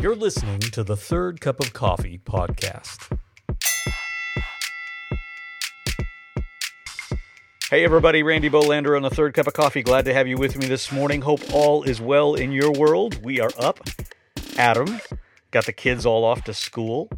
[0.00, 3.18] You're listening to the Third Cup of Coffee podcast.
[7.68, 9.82] Hey, everybody, Randy Bolander on the Third Cup of Coffee.
[9.82, 11.20] Glad to have you with me this morning.
[11.20, 13.22] Hope all is well in your world.
[13.22, 13.78] We are up.
[14.56, 15.02] Adam
[15.50, 17.10] got the kids all off to school.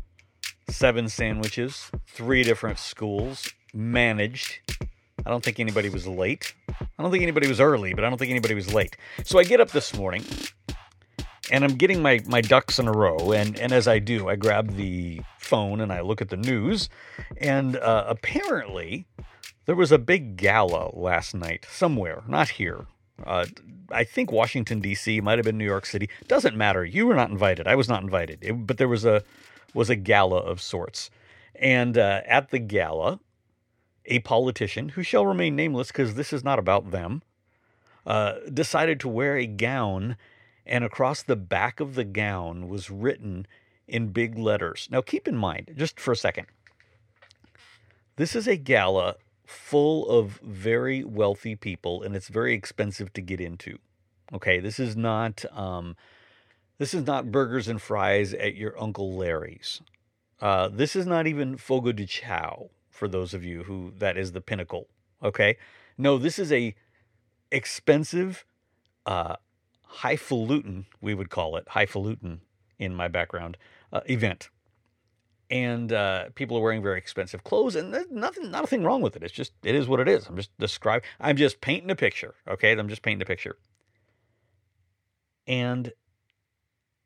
[0.69, 4.59] Seven sandwiches, three different schools, managed.
[5.25, 6.53] I don't think anybody was late.
[6.69, 8.97] I don't think anybody was early, but I don't think anybody was late.
[9.23, 10.25] So I get up this morning
[11.53, 13.31] and I'm getting my, my ducks in a row.
[13.33, 16.89] And, and as I do, I grab the phone and I look at the news.
[17.37, 19.07] And uh, apparently,
[19.67, 22.87] there was a big gala last night somewhere, not here.
[23.23, 23.45] Uh,
[23.91, 25.21] I think Washington D.C.
[25.21, 26.09] might have been New York City.
[26.27, 26.87] Doesn't matter.
[26.87, 27.69] You were not invited.
[27.69, 28.39] I was not invited.
[28.41, 29.23] It, but there was a
[29.75, 31.11] was a gala of sorts,
[31.55, 33.21] and uh, at the gala,
[34.07, 37.23] a politician who shall remain nameless because this is not about them,
[38.07, 40.17] uh, decided to wear a gown
[40.67, 43.47] and across the back of the gown was written
[43.87, 44.89] in big letters.
[44.91, 46.47] Now, keep in mind, just for a second,
[48.17, 53.41] this is a gala full of very wealthy people, and it's very expensive to get
[53.41, 53.79] into.
[54.33, 55.97] Okay, this is not um,
[56.79, 59.83] this is not burgers and fries at your Uncle Larry's.
[60.41, 64.33] Uh, this is not even Fogo de Chao for those of you who that is
[64.33, 64.89] the pinnacle.
[65.23, 65.57] Okay,
[65.99, 66.75] no, this is a
[67.51, 68.45] expensive,
[69.07, 69.37] uh,
[69.93, 72.41] highfalutin, we would call it highfalutin
[72.79, 73.57] in my background
[73.93, 74.49] uh, event.
[75.51, 79.23] And uh, people are wearing very expensive clothes, and there's nothing, nothing wrong with it.
[79.23, 80.27] It's just, it is what it is.
[80.27, 82.73] I'm just describing, I'm just painting a picture, okay?
[82.73, 83.57] I'm just painting a picture.
[85.47, 85.93] And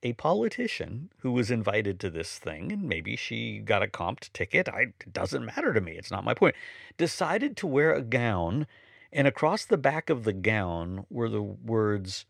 [0.03, 4.69] a politician who was invited to this thing, and maybe she got a comped ticket,
[4.69, 6.55] I, it doesn't matter to me, it's not my point,
[6.97, 8.69] decided to wear a gown,
[9.13, 12.27] and across the back of the gown were the words,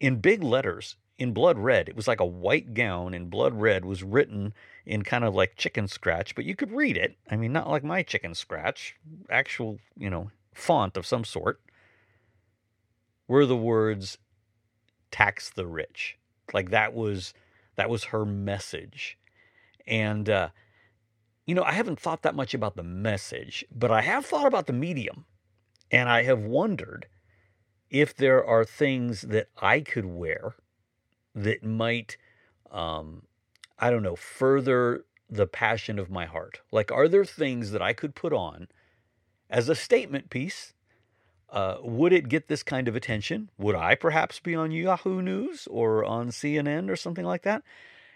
[0.00, 1.88] in big letters in blood red.
[1.88, 4.54] It was like a white gown in blood red was written
[4.86, 7.16] in kind of like chicken scratch, but you could read it.
[7.30, 8.96] I mean, not like my chicken scratch,
[9.28, 11.60] actual, you know, font of some sort.
[13.28, 14.18] Were the words
[15.10, 16.18] tax the rich.
[16.52, 17.34] Like that was
[17.76, 19.18] that was her message.
[19.86, 20.48] And uh
[21.46, 24.66] you know, I haven't thought that much about the message, but I have thought about
[24.66, 25.26] the medium.
[25.90, 27.06] And I have wondered
[27.90, 30.54] if there are things that I could wear
[31.34, 32.16] that might,
[32.70, 33.22] um,
[33.78, 36.60] I don't know, further the passion of my heart.
[36.70, 38.68] Like, are there things that I could put on
[39.48, 40.72] as a statement piece?
[41.48, 43.50] Uh, would it get this kind of attention?
[43.58, 47.62] Would I perhaps be on Yahoo News or on CNN or something like that?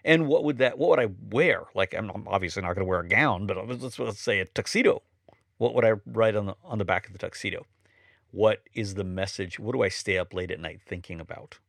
[0.04, 0.78] And what would that?
[0.78, 1.64] What would I wear?
[1.74, 5.02] Like, I'm obviously not going to wear a gown, but let's, let's say a tuxedo.
[5.56, 7.64] What would I write on the on the back of the tuxedo?
[8.34, 9.60] What is the message?
[9.60, 11.60] What do I stay up late at night thinking about?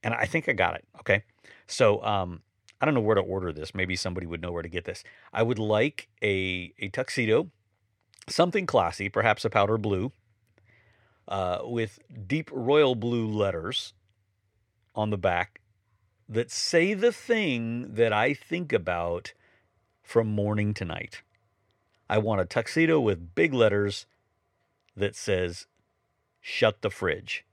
[0.00, 0.84] And I think I got it.
[1.00, 1.24] Okay.
[1.66, 2.42] So um,
[2.80, 3.74] I don't know where to order this.
[3.74, 5.02] Maybe somebody would know where to get this.
[5.32, 7.50] I would like a, a tuxedo,
[8.28, 10.12] something classy, perhaps a powder blue,
[11.26, 13.92] uh, with deep royal blue letters
[14.94, 15.60] on the back
[16.28, 19.32] that say the thing that I think about
[20.00, 21.22] from morning to night.
[22.08, 24.06] I want a tuxedo with big letters
[24.96, 25.66] that says,
[26.40, 27.44] shut the fridge.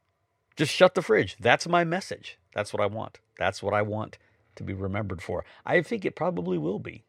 [0.55, 1.37] Just shut the fridge.
[1.39, 2.37] That's my message.
[2.53, 3.19] That's what I want.
[3.37, 4.17] That's what I want
[4.55, 5.45] to be remembered for.
[5.65, 7.03] I think it probably will be.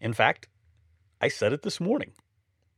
[0.00, 0.48] In fact,
[1.20, 2.12] I said it this morning.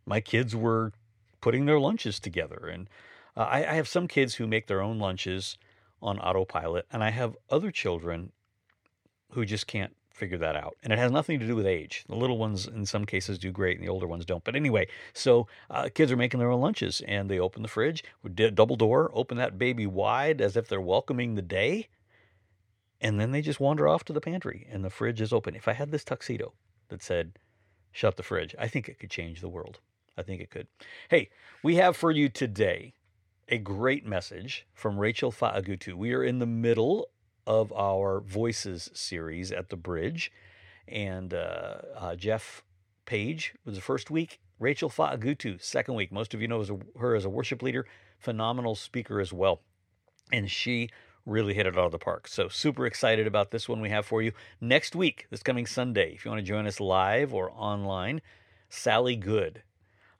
[0.06, 0.92] My kids were
[1.40, 2.88] putting their lunches together, and
[3.36, 5.58] uh, I, I have some kids who make their own lunches
[6.02, 8.32] on autopilot, and I have other children
[9.32, 10.76] who just can't figure that out.
[10.82, 12.04] And it has nothing to do with age.
[12.06, 14.44] The little ones, in some cases, do great, and the older ones don't.
[14.44, 18.04] But anyway, so uh, kids are making their own lunches, and they open the fridge,
[18.54, 21.88] double door, open that baby wide as if they're welcoming the day,
[23.00, 25.56] and then they just wander off to the pantry, and the fridge is open.
[25.56, 26.52] If I had this tuxedo
[26.90, 27.32] that said,
[27.90, 29.80] shut the fridge, I think it could change the world.
[30.18, 30.66] I think it could.
[31.08, 31.30] Hey,
[31.62, 32.92] we have for you today
[33.48, 35.94] a great message from Rachel Fa'agutu.
[35.94, 37.08] We are in the middle
[37.46, 40.32] of our Voices series at the Bridge.
[40.88, 42.62] And uh, uh, Jeff
[43.06, 44.40] Page was the first week.
[44.58, 46.12] Rachel Fa'agutu, second week.
[46.12, 46.64] Most of you know
[46.98, 47.86] her as a worship leader,
[48.18, 49.62] phenomenal speaker as well.
[50.32, 50.90] And she
[51.26, 52.28] really hit it out of the park.
[52.28, 54.32] So, super excited about this one we have for you.
[54.60, 58.20] Next week, this coming Sunday, if you want to join us live or online,
[58.68, 59.62] Sally Good.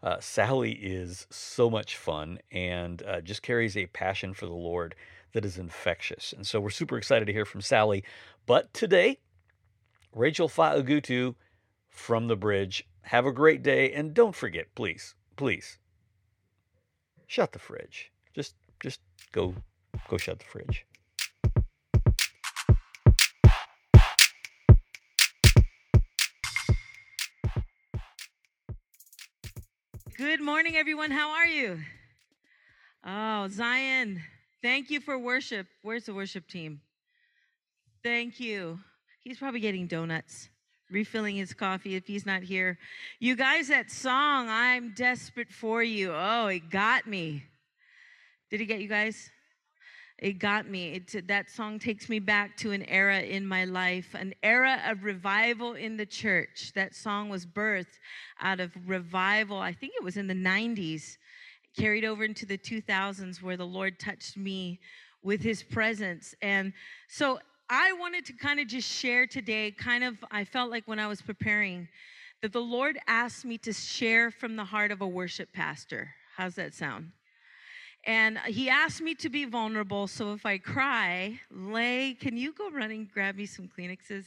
[0.02, 4.94] Uh, Sally is so much fun and uh, just carries a passion for the Lord
[5.32, 6.32] that is infectious.
[6.32, 8.04] And so we're super excited to hear from Sally.
[8.46, 9.18] But today,
[10.14, 11.34] Rachel Fa'agutu
[11.88, 12.86] from The Bridge.
[13.02, 13.92] Have a great day.
[13.92, 15.78] And don't forget, please, please,
[17.26, 18.10] shut the fridge.
[18.34, 19.00] Just, just
[19.32, 19.54] go,
[20.08, 20.86] go shut the fridge.
[30.16, 31.10] Good morning, everyone.
[31.10, 31.80] How are you?
[33.06, 34.22] Oh, Zion
[34.62, 35.66] thank you for worship.
[35.82, 36.80] Where's the worship team?
[38.02, 38.78] Thank you.
[39.20, 40.48] He's probably getting donuts,
[40.90, 42.78] refilling his coffee if he's not here.
[43.18, 46.12] You guys, that song, I'm desperate for you.
[46.14, 47.44] Oh, it got me.
[48.50, 49.30] Did it get you guys?
[50.20, 50.94] It got me.
[50.94, 55.02] It, that song takes me back to an era in my life, an era of
[55.02, 56.72] revival in the church.
[56.74, 57.98] That song was birthed
[58.40, 59.58] out of revival.
[59.58, 61.16] I think it was in the 90s,
[61.76, 64.80] carried over into the 2000s, where the Lord touched me
[65.22, 66.34] with his presence.
[66.42, 66.72] And
[67.08, 67.38] so
[67.68, 71.06] I wanted to kind of just share today, kind of, I felt like when I
[71.06, 71.88] was preparing,
[72.42, 76.10] that the Lord asked me to share from the heart of a worship pastor.
[76.36, 77.12] How's that sound?
[78.04, 80.06] And he asked me to be vulnerable.
[80.06, 84.24] So if I cry, Lay, can you go running grab me some Kleenexes?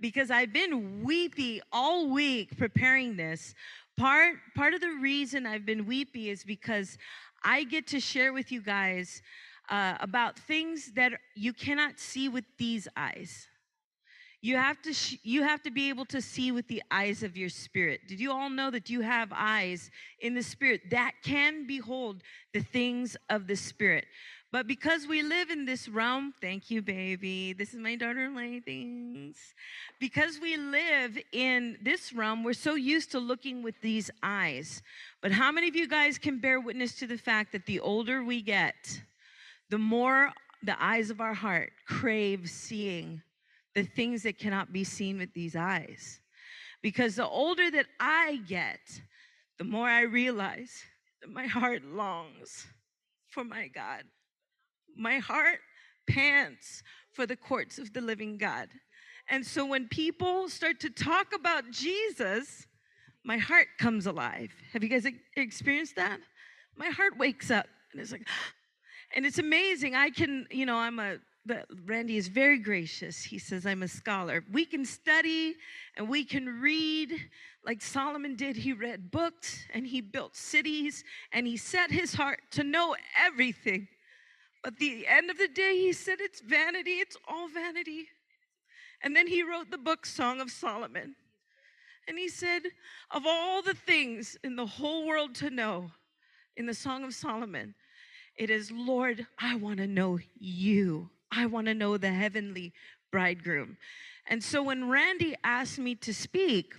[0.00, 3.54] Because I've been weepy all week preparing this.
[3.96, 6.96] Part part of the reason I've been weepy is because
[7.44, 9.22] I get to share with you guys
[9.68, 13.46] uh, about things that you cannot see with these eyes.
[14.42, 17.36] You have to sh- you have to be able to see with the eyes of
[17.36, 18.00] your spirit.
[18.08, 19.90] Did you all know that you have eyes
[20.20, 22.22] in the spirit that can behold
[22.54, 24.06] the things of the spirit?
[24.52, 27.52] But because we live in this realm, thank you, baby.
[27.52, 29.36] This is my daughter Lay things.
[30.00, 34.82] Because we live in this realm, we're so used to looking with these eyes.
[35.22, 38.24] But how many of you guys can bear witness to the fact that the older
[38.24, 39.00] we get,
[39.68, 40.32] the more
[40.64, 43.22] the eyes of our heart crave seeing
[43.76, 46.20] the things that cannot be seen with these eyes.
[46.82, 48.80] Because the older that I get,
[49.58, 50.72] the more I realize
[51.20, 52.66] that my heart longs
[53.28, 54.02] for my God.
[55.00, 55.60] My heart
[56.06, 56.82] pants
[57.14, 58.68] for the courts of the living God.
[59.30, 62.66] And so when people start to talk about Jesus,
[63.24, 64.50] my heart comes alive.
[64.74, 65.06] Have you guys
[65.36, 66.20] experienced that?
[66.76, 68.28] My heart wakes up and it's like,
[69.16, 69.94] and it's amazing.
[69.94, 71.16] I can, you know, I'm a
[71.86, 73.22] Randy is very gracious.
[73.22, 74.44] He says, I'm a scholar.
[74.52, 75.54] We can study
[75.96, 77.14] and we can read
[77.64, 78.56] like Solomon did.
[78.56, 81.02] He read books and he built cities
[81.32, 83.88] and he set his heart to know everything.
[84.62, 88.08] But the end of the day, he said, It's vanity, it's all vanity.
[89.02, 91.14] And then he wrote the book Song of Solomon.
[92.06, 92.62] And he said,
[93.10, 95.90] Of all the things in the whole world to know,
[96.56, 97.74] in the Song of Solomon,
[98.36, 101.10] it is, Lord, I want to know you.
[101.32, 102.72] I want to know the heavenly
[103.10, 103.76] bridegroom.
[104.26, 106.74] And so when Randy asked me to speak,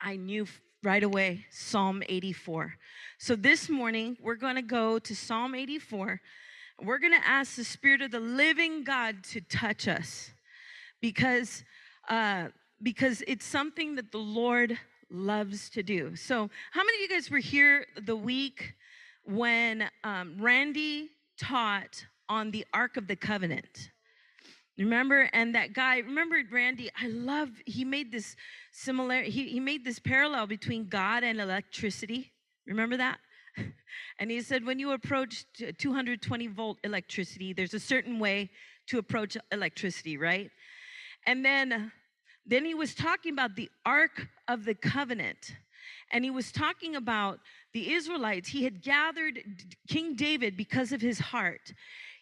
[0.00, 0.46] I knew
[0.82, 2.74] right away Psalm 84.
[3.18, 6.20] So this morning, we're going to go to Psalm 84.
[6.82, 10.32] We're going to ask the Spirit of the living God to touch us
[11.00, 11.64] because,
[12.08, 12.48] uh,
[12.82, 14.78] because it's something that the Lord
[15.10, 16.16] loves to do.
[16.16, 18.74] So, how many of you guys were here the week
[19.24, 23.90] when um, Randy taught on the Ark of the Covenant.
[24.78, 28.36] Remember, and that guy, remember Randy, I love, he made this
[28.72, 32.32] similar, he, he made this parallel between God and electricity.
[32.66, 33.18] Remember that?
[34.18, 35.46] And he said, when you approach
[35.78, 38.50] 220 volt electricity, there's a certain way
[38.86, 40.50] to approach electricity, right?
[41.26, 41.90] And then,
[42.46, 45.56] then he was talking about the Ark of the Covenant.
[46.12, 47.40] And he was talking about
[47.72, 48.48] the Israelites.
[48.48, 49.40] He had gathered
[49.88, 51.72] King David because of his heart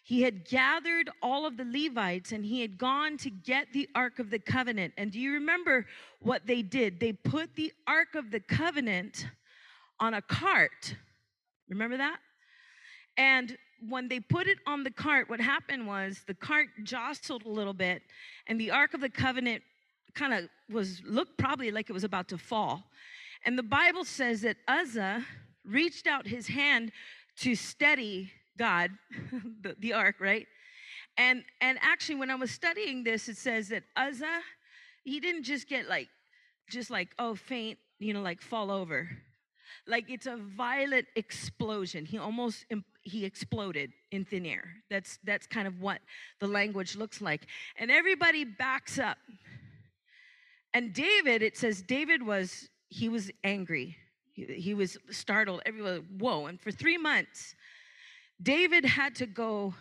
[0.03, 4.19] he had gathered all of the Levites and he had gone to get the Ark
[4.19, 4.93] of the Covenant.
[4.97, 5.85] And do you remember
[6.21, 6.99] what they did?
[6.99, 9.27] They put the Ark of the Covenant
[9.99, 10.95] on a cart.
[11.71, 12.17] Remember that?
[13.17, 13.57] And
[13.89, 17.73] when they put it on the cart, what happened was the cart jostled a little
[17.73, 18.03] bit,
[18.47, 19.63] and the Ark of the Covenant
[20.13, 22.83] kind of was looked probably like it was about to fall.
[23.45, 25.25] And the Bible says that Uzzah
[25.65, 26.91] reached out his hand
[27.37, 28.91] to steady God,
[29.61, 30.45] the, the ark, right?
[31.17, 34.41] And and actually, when I was studying this, it says that Uzzah,
[35.03, 36.09] he didn't just get like,
[36.69, 39.09] just like oh faint, you know, like fall over.
[39.87, 42.05] Like it's a violent explosion.
[42.05, 42.65] He almost
[43.03, 44.75] he exploded in thin air.
[44.89, 45.99] That's that's kind of what
[46.39, 47.47] the language looks like.
[47.77, 49.17] And everybody backs up.
[50.73, 53.97] And David, it says David was he was angry.
[54.33, 55.61] He, he was startled.
[55.65, 56.45] Everyone, whoa!
[56.45, 57.55] And for three months,
[58.41, 59.73] David had to go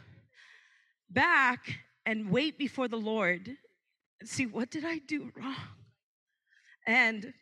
[1.11, 3.57] back and wait before the Lord
[4.21, 5.55] and see what did I do wrong?
[6.87, 7.33] And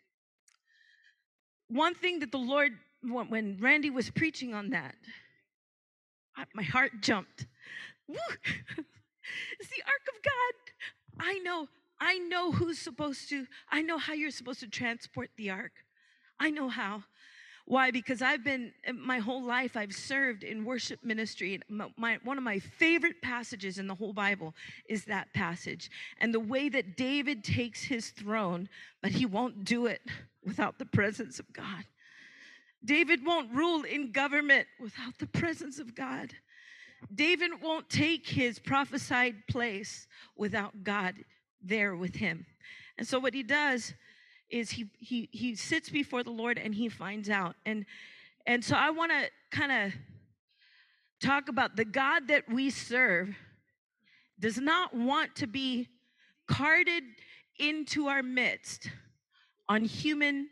[1.68, 2.72] one thing that the Lord,
[3.02, 4.94] when Randy was preaching on that,
[6.54, 7.46] my heart jumped.
[8.08, 11.26] it's the ark of God.
[11.26, 11.68] I know,
[12.00, 15.72] I know who's supposed to, I know how you're supposed to transport the ark.
[16.40, 17.04] I know how.
[17.68, 17.90] Why?
[17.90, 21.60] Because I've been eh, my whole life I've served in worship ministry.
[21.68, 24.54] My, one of my favorite passages in the whole Bible
[24.88, 28.70] is that passage, and the way that David takes his throne,
[29.02, 30.00] but he won't do it
[30.46, 31.84] without the presence of God.
[32.82, 36.32] David won't rule in government without the presence of God.
[37.14, 40.06] David won't take his prophesied place
[40.36, 41.16] without God
[41.62, 42.46] there with him.
[42.96, 43.92] And so what he does
[44.50, 47.56] is he he he sits before the Lord and he finds out.
[47.66, 47.84] And
[48.46, 49.92] and so I want to kind of
[51.20, 53.36] talk about the God that we serve
[54.38, 55.88] does not want to be
[56.46, 57.02] carted
[57.58, 58.90] into our midst
[59.68, 60.48] on human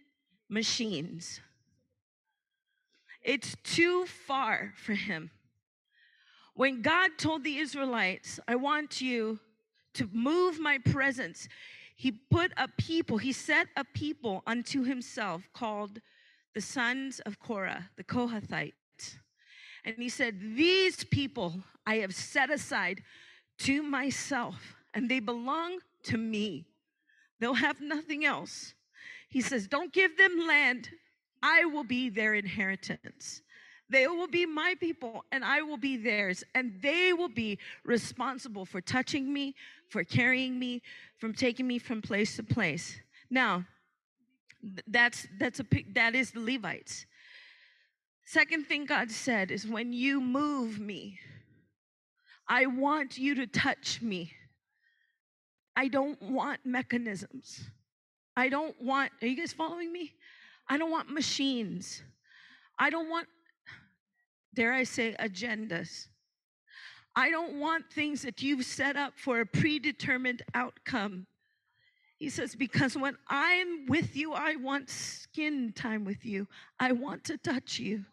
[0.48, 1.40] machines.
[3.22, 5.30] It's too far for him.
[6.54, 9.38] When God told the Israelites, I want you
[9.94, 11.48] to move my presence,
[11.96, 16.00] he put a people, he set a people unto himself called
[16.54, 19.16] the sons of Korah, the Kohathites.
[19.84, 21.54] And he said, These people
[21.86, 23.02] I have set aside
[23.60, 26.66] to myself, and they belong to me.
[27.40, 28.74] They'll have nothing else.
[29.30, 30.90] He says, Don't give them land,
[31.42, 33.42] I will be their inheritance.
[33.88, 36.43] They will be my people and I will be theirs.
[36.55, 39.55] And they will be responsible for touching me,
[39.88, 40.83] for carrying me,
[41.19, 42.99] from taking me from place to place.
[43.31, 43.64] Now,
[44.88, 47.07] that's that's a that is the Levites.
[48.25, 51.21] Second thing God said is when you move me,
[52.49, 54.33] I want you to touch me.
[55.76, 57.69] I don't want mechanisms.
[58.37, 60.14] I don't want, are you guys following me?
[60.69, 62.02] I don't want machines.
[62.78, 63.28] I don't want
[64.56, 66.08] dare I say, agendas.
[67.14, 71.26] I don't want things that you've set up for a predetermined outcome.
[72.18, 76.48] He says, Because when I'm with you, I want skin time with you.
[76.80, 78.04] I want to touch you.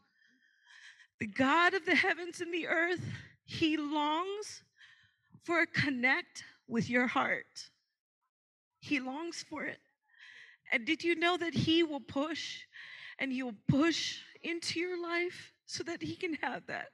[1.19, 3.03] The God of the heavens and the earth,
[3.45, 4.63] He longs
[5.43, 7.69] for a connect with your heart.
[8.79, 9.79] He longs for it.
[10.71, 12.61] And did you know that He will push
[13.19, 15.52] and He will push into your life?
[15.65, 16.89] So that he can have that.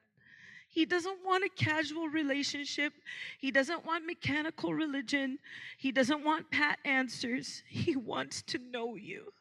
[0.69, 2.93] He doesn't want a casual relationship.
[3.39, 5.39] He doesn't want mechanical religion.
[5.79, 7.63] He doesn't want pat answers.
[7.67, 9.33] He wants to know you.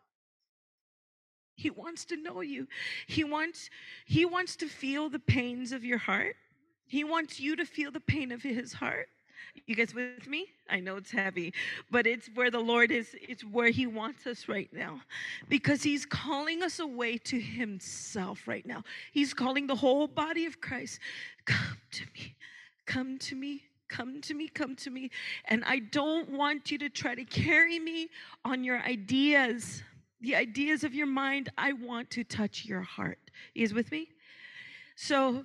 [1.55, 2.67] He wants to know you.
[3.07, 3.69] He wants
[4.07, 6.37] he wants to feel the pains of your heart.
[6.87, 9.09] He wants you to feel the pain of his heart.
[9.67, 10.47] You guys with me?
[10.69, 11.53] I know it's heavy,
[11.91, 15.01] but it's where the Lord is, it's where He wants us right now.
[15.49, 18.83] Because He's calling us away to Himself right now.
[19.13, 21.01] He's calling the whole body of Christ,
[21.45, 22.35] come to me,
[22.87, 25.11] come to me, come to me, come to me.
[25.47, 28.09] And I don't want you to try to carry me
[28.45, 29.83] on your ideas,
[30.21, 31.51] the ideas of your mind.
[31.59, 33.19] I want to touch your heart.
[33.55, 34.09] Is with me?
[34.95, 35.45] So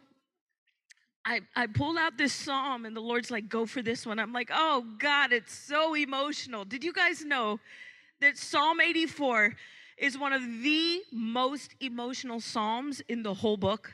[1.25, 4.20] I, I pulled out this psalm and the Lord's like, go for this one.
[4.20, 6.65] I'm like, oh God, it's so emotional.
[6.65, 7.60] Did you guys know
[8.20, 9.56] that Psalm 84
[9.98, 13.94] is one of the most emotional psalms in the whole book?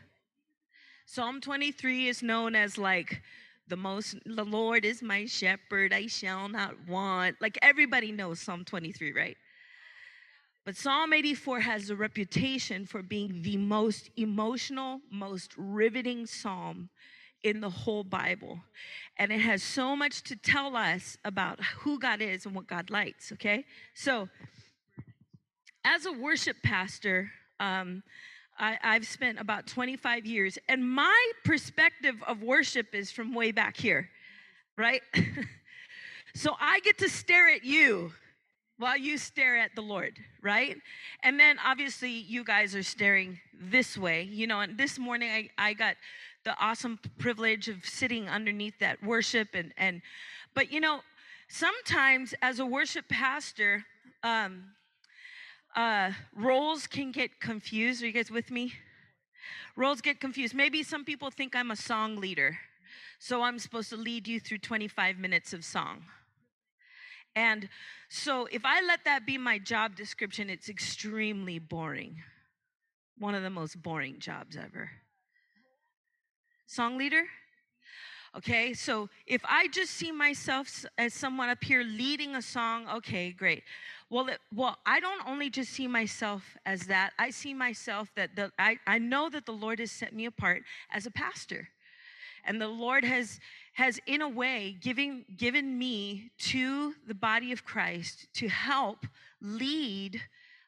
[1.05, 3.21] Psalm 23 is known as like
[3.67, 7.35] the most, the Lord is my shepherd, I shall not want.
[7.39, 9.37] Like everybody knows Psalm 23, right?
[10.65, 16.89] But Psalm 84 has a reputation for being the most emotional, most riveting psalm
[17.43, 18.59] in the whole Bible.
[19.17, 22.89] And it has so much to tell us about who God is and what God
[22.89, 23.65] likes, okay?
[23.93, 24.29] So,
[25.85, 28.03] as a worship pastor, um,
[28.59, 33.77] I, have spent about 25 years, and my perspective of worship is from way back
[33.77, 34.09] here,
[34.77, 35.01] right?
[36.35, 38.11] so I get to stare at you
[38.77, 40.77] while you stare at the Lord, right?
[41.23, 44.61] And then obviously you guys are staring this way, you know.
[44.61, 45.95] And this morning I, I got
[46.43, 50.01] the awesome privilege of sitting underneath that worship and and
[50.53, 51.01] but you know
[51.47, 53.85] sometimes as a worship pastor
[54.23, 54.63] um
[55.75, 58.01] uh roles can get confused.
[58.01, 58.73] Are you guys with me?
[59.75, 60.53] Roles get confused.
[60.55, 62.57] Maybe some people think i'm a song leader
[63.21, 66.05] so i'm supposed to lead you through 25 minutes of song.
[67.35, 67.69] And
[68.09, 72.23] so if i let that be my job description it's extremely boring.
[73.17, 74.89] One of the most boring jobs ever
[76.69, 77.23] Song leader?
[78.37, 83.31] Okay, so if I just see myself as someone up here leading a song, okay,
[83.31, 83.63] great.
[84.11, 87.13] Well, it, well, I don't only just see myself as that.
[87.17, 90.61] I see myself that the, I, I know that the Lord has set me apart
[90.91, 91.69] as a pastor.
[92.45, 93.39] And the Lord has
[93.73, 99.07] has in a way given given me to the body of Christ to help
[99.41, 100.21] lead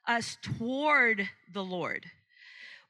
[0.07, 2.09] us toward the Lord.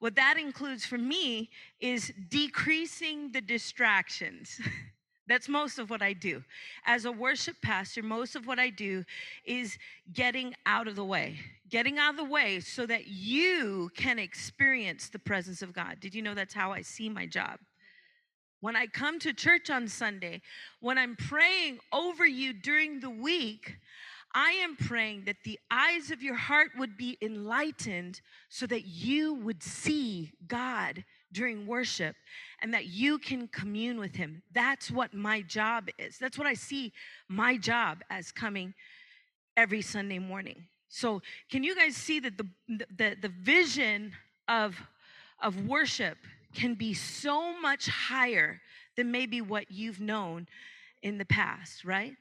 [0.01, 4.59] What that includes for me is decreasing the distractions.
[5.27, 6.43] That's most of what I do.
[6.87, 9.05] As a worship pastor, most of what I do
[9.45, 9.77] is
[10.11, 11.37] getting out of the way,
[11.69, 15.99] getting out of the way so that you can experience the presence of God.
[15.99, 17.59] Did you know that's how I see my job?
[18.59, 20.41] When I come to church on Sunday,
[20.79, 23.77] when I'm praying over you during the week,
[24.33, 29.33] I am praying that the eyes of your heart would be enlightened so that you
[29.35, 32.15] would see God during worship
[32.61, 34.41] and that you can commune with Him.
[34.53, 36.17] That's what my job is.
[36.17, 36.93] That's what I see
[37.27, 38.73] my job as coming
[39.57, 40.65] every Sunday morning.
[40.89, 44.11] So, can you guys see that the, the, the vision
[44.49, 44.75] of,
[45.41, 46.17] of worship
[46.53, 48.59] can be so much higher
[48.97, 50.47] than maybe what you've known
[51.01, 52.13] in the past, right?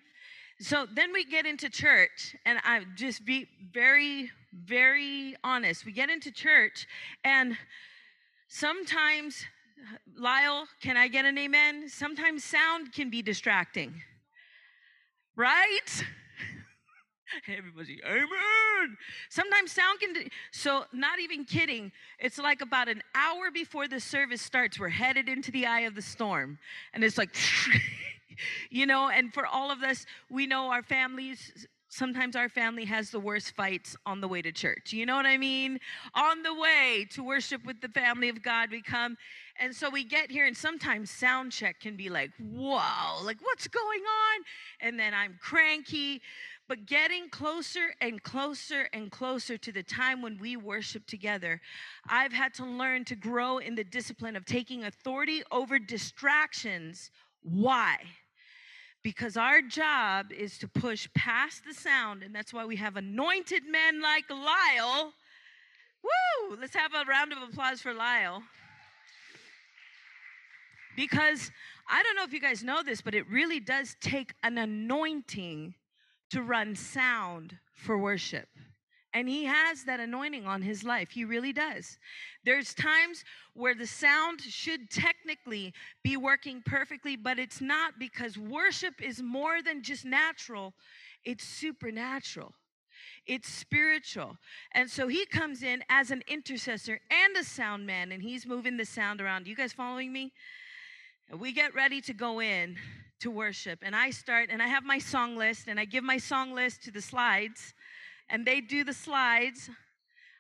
[0.63, 5.87] So then we get into church, and I just be very, very honest.
[5.87, 6.87] We get into church,
[7.25, 7.57] and
[8.49, 9.43] sometimes,
[10.19, 11.89] Lyle, can I get an amen?
[11.89, 14.03] Sometimes sound can be distracting,
[15.35, 16.05] right?
[17.49, 18.99] Everybody, amen.
[19.31, 21.91] Sometimes sound can, so not even kidding.
[22.19, 25.95] It's like about an hour before the service starts, we're headed into the eye of
[25.95, 26.59] the storm.
[26.93, 27.35] And it's like,
[28.71, 33.11] you know, and for all of us, we know our families sometimes our family has
[33.11, 34.93] the worst fights on the way to church.
[34.93, 35.79] You know what I mean?
[36.15, 39.17] On the way to worship with the family of God, we come.
[39.59, 43.69] And so we get here, and sometimes sound check can be like, whoa, like what's
[43.69, 44.45] going on?
[44.81, 46.23] And then I'm cranky.
[46.69, 51.61] But getting closer and closer and closer to the time when we worship together,
[52.09, 57.11] I've had to learn to grow in the discipline of taking authority over distractions.
[57.43, 57.99] Why?
[59.03, 63.63] because our job is to push past the sound, and that's why we have anointed
[63.67, 65.15] men like Lyle.
[66.03, 66.57] Woo!
[66.61, 68.43] Let's have a round of applause for Lyle.
[70.97, 71.51] Because
[71.89, 75.75] I don't know if you guys know this, but it really does take an anointing
[76.31, 78.49] to run sound for worship.
[79.13, 81.11] And he has that anointing on his life.
[81.11, 81.99] He really does.
[82.45, 89.03] There's times where the sound should technically be working perfectly, but it's not because worship
[89.03, 90.75] is more than just natural,
[91.25, 92.55] it's supernatural.
[93.27, 94.37] It's spiritual.
[94.73, 98.77] And so he comes in as an intercessor and a sound man, and he's moving
[98.77, 99.47] the sound around.
[99.47, 100.33] You guys following me?
[101.37, 102.77] We get ready to go in
[103.21, 106.19] to worship, and I start, and I have my song list, and I give my
[106.19, 107.75] song list to the slides
[108.31, 109.69] and they do the slides.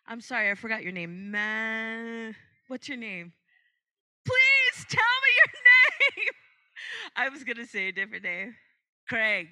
[0.07, 1.31] I'm sorry, I forgot your name.
[1.31, 2.35] Man,
[2.69, 3.33] what's your name?
[4.25, 6.33] Please tell me your name.
[7.17, 8.55] I was going to say a different name.
[9.09, 9.49] Craig.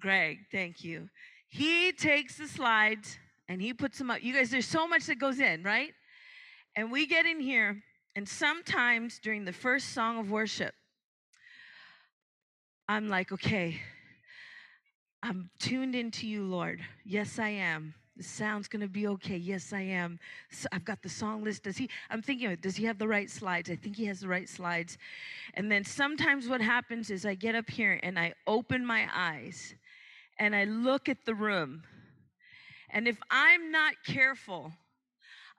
[0.00, 1.08] Greg, thank you.
[1.48, 4.22] He takes the slides and he puts them up.
[4.22, 5.92] You guys, there's so much that goes in, right?
[6.74, 7.82] And we get in here,
[8.14, 10.74] and sometimes during the first song of worship,
[12.88, 13.80] I'm like, okay,
[15.28, 16.80] I'm tuned into you, Lord.
[17.04, 17.94] Yes, I am.
[18.16, 19.36] The sound's gonna be okay.
[19.36, 20.20] Yes, I am.
[20.52, 21.64] So I've got the song list.
[21.64, 21.90] Does he?
[22.10, 23.68] I'm thinking, does he have the right slides?
[23.68, 24.98] I think he has the right slides.
[25.54, 29.74] And then sometimes what happens is I get up here and I open my eyes
[30.38, 31.82] and I look at the room.
[32.90, 34.70] And if I'm not careful,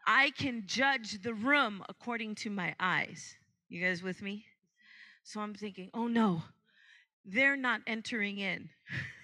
[0.06, 3.36] I can judge the room according to my eyes.
[3.68, 4.46] You guys with me?
[5.24, 6.44] So I'm thinking, oh no,
[7.26, 8.70] they're not entering in.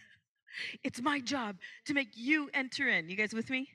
[0.84, 3.10] It's my job to make you enter in.
[3.10, 3.70] You guys with me?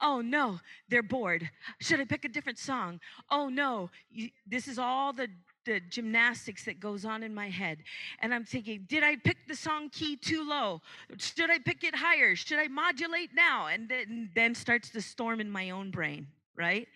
[0.00, 1.48] Oh no, they're bored.
[1.80, 3.00] Should I pick a different song?
[3.30, 5.28] Oh no, you, this is all the
[5.64, 7.78] the gymnastics that goes on in my head.
[8.20, 10.82] And I'm thinking, did I pick the song key too low?
[11.16, 12.36] Should I pick it higher?
[12.36, 13.68] Should I modulate now?
[13.68, 16.86] And then, then starts the storm in my own brain, right?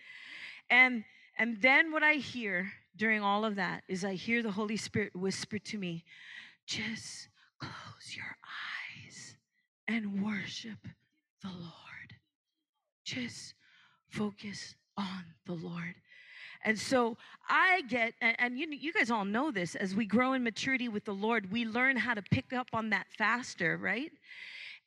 [0.70, 1.04] And
[1.38, 5.14] and then what I hear during all of that is I hear the Holy Spirit
[5.14, 6.04] whisper to me,
[6.66, 7.28] just
[7.60, 8.67] close your eyes
[9.88, 10.78] and worship
[11.42, 12.14] the Lord.
[13.04, 13.54] Just
[14.10, 15.94] focus on the Lord.
[16.64, 17.16] And so
[17.48, 20.88] I get, and, and, you, you guys all know this, as we grow in maturity
[20.88, 24.10] with the Lord, we learn how to pick up on that faster, right?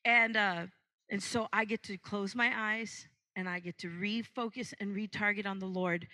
[0.06, 0.66] And uh,
[1.12, 3.06] and so I get to close my eyes
[3.36, 6.08] and I get to refocus and retarget on the Lord.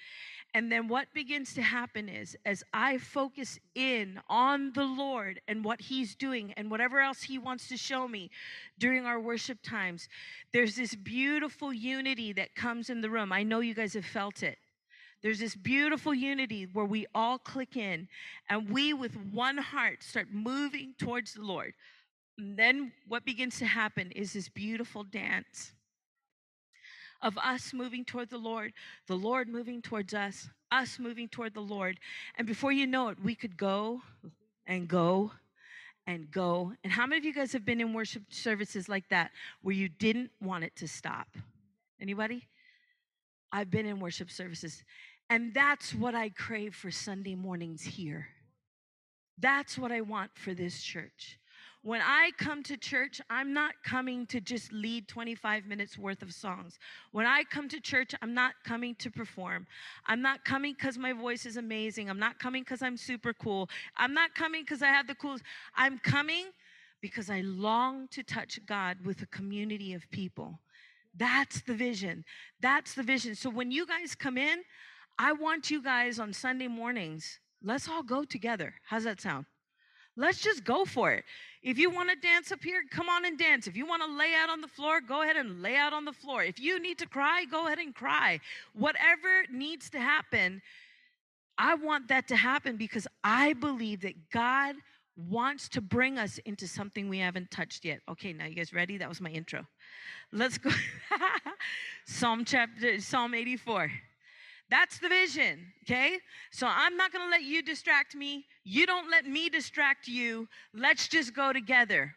[0.54, 5.64] And then what begins to happen is as I focus in on the Lord and
[5.64, 8.30] what He's doing and whatever else He wants to show me
[8.78, 10.10] during our worship times,
[10.54, 13.32] there's this beautiful unity that comes in the room.
[13.32, 14.58] I know you guys have felt it.
[15.24, 18.08] There's this beautiful unity where we all click in
[18.50, 21.74] and we, with one heart, start moving towards the Lord.
[22.38, 25.74] And then what begins to happen is this beautiful dance
[27.22, 28.74] of us moving toward the Lord,
[29.08, 32.00] the Lord moving towards us, us moving toward the Lord.
[32.36, 34.02] And before you know it, we could go
[34.66, 35.32] and go
[36.06, 36.74] and go.
[36.84, 39.90] And how many of you guys have been in worship services like that where you
[39.90, 41.28] didn't want it to stop?
[42.00, 42.48] Anybody?
[43.52, 44.84] I've been in worship services.
[45.30, 48.28] And that's what I crave for Sunday mornings here.
[49.38, 51.38] That's what I want for this church.
[51.84, 56.34] When I come to church, I'm not coming to just lead 25 minutes worth of
[56.34, 56.80] songs.
[57.12, 59.68] When I come to church, I'm not coming to perform.
[60.06, 62.10] I'm not coming because my voice is amazing.
[62.10, 63.70] I'm not coming because I'm super cool.
[63.96, 65.44] I'm not coming because I have the coolest.
[65.76, 66.48] I'm coming
[67.02, 70.60] because I long to touch God with a community of people.
[71.16, 72.26] That's the vision.
[72.60, 73.36] That's the vision.
[73.36, 74.60] So when you guys come in,
[75.18, 78.76] I want you guys on Sunday mornings, let's all go together.
[78.84, 79.46] How's that sound?
[80.18, 81.24] Let's just go for it.
[81.62, 83.68] If you want to dance up here, come on and dance.
[83.68, 86.06] If you want to lay out on the floor, go ahead and lay out on
[86.06, 86.44] the floor.
[86.44, 88.40] If you need to cry, go ahead and cry.
[88.74, 90.62] Whatever needs to happen,
[91.58, 94.76] I want that to happen because I believe that God
[95.30, 98.02] wants to bring us into something we haven't touched yet.
[98.10, 98.98] Okay, now you guys ready?
[98.98, 99.66] That was my intro.
[100.32, 100.70] Let's go.
[102.06, 103.92] Psalm chapter Psalm 84.
[104.70, 106.20] That's the vision, okay?
[106.52, 108.46] So I'm not gonna let you distract me.
[108.70, 110.50] You don't let me distract you.
[110.74, 112.14] Let's just go together.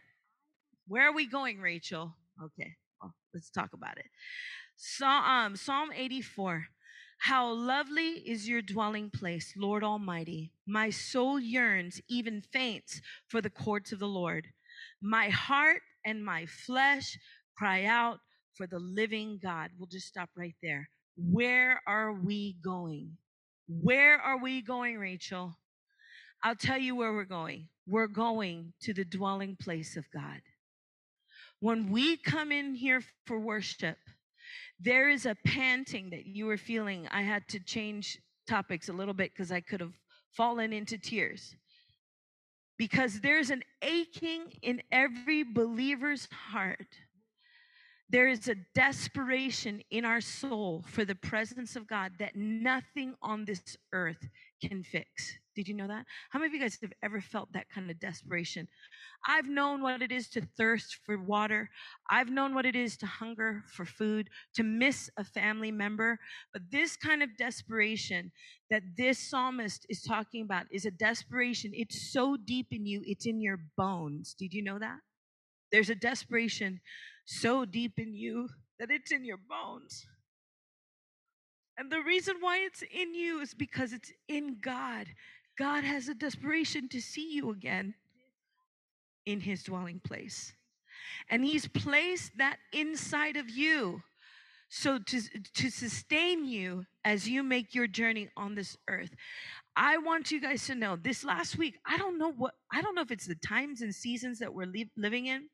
[0.88, 2.16] Where are we going, Rachel?
[2.42, 4.06] Okay, well, let's talk about it.
[4.74, 6.66] So, um, Psalm 84.
[7.18, 10.50] How lovely is your dwelling place, Lord Almighty.
[10.66, 14.48] My soul yearns, even faints, for the courts of the Lord.
[15.00, 17.16] My heart and my flesh
[17.56, 18.18] cry out
[18.54, 19.70] for the living God.
[19.78, 20.88] We'll just stop right there.
[21.16, 23.18] Where are we going?
[23.68, 25.59] Where are we going, Rachel?
[26.42, 27.68] I'll tell you where we're going.
[27.86, 30.40] We're going to the dwelling place of God.
[31.60, 33.98] When we come in here for worship,
[34.78, 37.06] there is a panting that you were feeling.
[37.10, 39.94] I had to change topics a little bit because I could have
[40.32, 41.54] fallen into tears.
[42.78, 46.86] Because there's an aching in every believer's heart
[48.10, 53.44] there is a desperation in our soul for the presence of God that nothing on
[53.44, 54.28] this earth
[54.60, 55.38] can fix.
[55.60, 56.06] Did you know that?
[56.30, 58.66] How many of you guys have ever felt that kind of desperation?
[59.28, 61.68] I've known what it is to thirst for water.
[62.10, 66.18] I've known what it is to hunger for food, to miss a family member.
[66.54, 68.32] But this kind of desperation
[68.70, 71.72] that this psalmist is talking about is a desperation.
[71.74, 74.34] It's so deep in you, it's in your bones.
[74.38, 75.00] Did you know that?
[75.70, 76.80] There's a desperation
[77.26, 80.06] so deep in you that it's in your bones.
[81.80, 85.06] And the reason why it's in you is because it's in God.
[85.60, 87.92] God has a desperation to see you again
[89.26, 90.54] in his dwelling place.
[91.28, 94.02] And he's placed that inside of you.
[94.70, 95.20] So to,
[95.56, 99.10] to sustain you as you make your journey on this earth.
[99.76, 102.94] I want you guys to know this last week, I don't know what, I don't
[102.94, 105.50] know if it's the times and seasons that we're li- living in,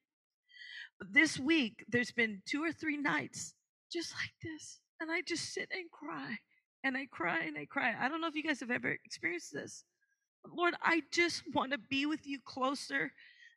[1.00, 3.54] but this week, there's been two or three nights
[3.92, 4.78] just like this.
[5.00, 6.38] And I just sit and cry
[6.84, 7.94] and I cry and I cry.
[7.98, 9.82] I don't know if you guys have ever experienced this.
[10.54, 13.12] Lord, I just want to be with you closer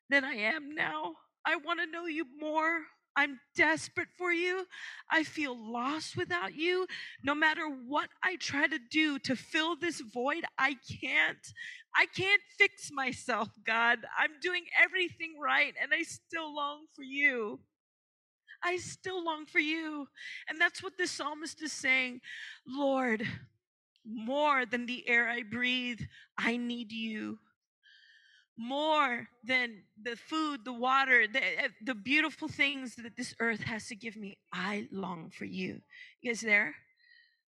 [0.10, 1.16] than I am now.
[1.46, 2.82] I want to know you more.
[3.16, 4.66] I'm desperate for you.
[5.12, 6.88] I feel lost without you.
[7.24, 11.54] No matter what I try to do to fill this void, I can't.
[11.96, 14.00] I can't fix myself, God.
[14.18, 17.60] I'm doing everything right and I still long for you.
[18.64, 20.08] I still long for you.
[20.48, 22.22] And that's what this psalmist is saying.
[22.68, 23.26] Lord,
[24.06, 26.02] more than the air I breathe,
[26.38, 27.40] I need you
[28.60, 33.88] more than the food, the water, the, eh, the beautiful things that this earth has
[33.88, 34.38] to give me.
[34.52, 35.80] I long for you.
[36.22, 36.76] You guys there?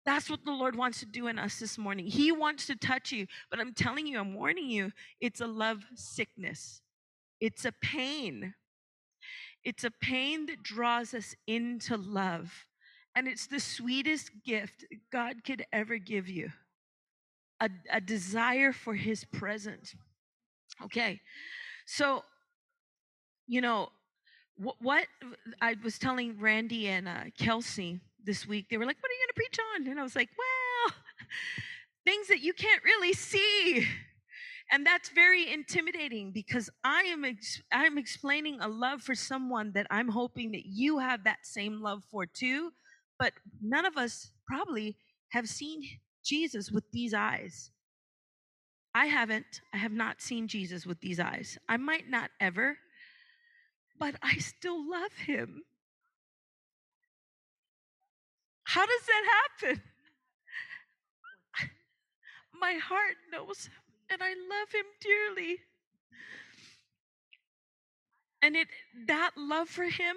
[0.06, 2.06] That's what the Lord wants to do in us this morning.
[2.06, 5.84] He wants to touch you, but I'm telling you, I'm warning you, it's a love
[5.96, 6.80] sickness.
[7.40, 8.54] It's a pain.
[9.64, 12.52] It's a pain that draws us into love.
[13.14, 16.50] And it's the sweetest gift God could ever give you
[17.60, 19.94] a, a desire for His presence.
[20.84, 21.20] Okay.
[21.86, 22.24] So,
[23.46, 23.90] you know,
[24.56, 25.06] what, what
[25.60, 29.20] I was telling Randy and uh, Kelsey this week, they were like, What are you
[29.20, 29.90] going to preach on?
[29.90, 30.94] And I was like, Well,
[32.04, 33.86] things that you can't really see.
[34.70, 39.86] And that's very intimidating because I am ex- I'm explaining a love for someone that
[39.90, 42.72] I'm hoping that you have that same love for too,
[43.22, 44.96] but none of us probably
[45.28, 45.80] have seen
[46.24, 47.70] Jesus with these eyes.
[48.96, 51.56] I haven't, I have not seen Jesus with these eyes.
[51.68, 52.78] I might not ever,
[53.96, 55.62] but I still love him.
[58.64, 59.24] How does that
[59.60, 59.82] happen?
[62.60, 63.72] My heart knows him
[64.10, 65.58] and I love him dearly.
[68.42, 68.66] And it
[69.06, 70.16] that love for him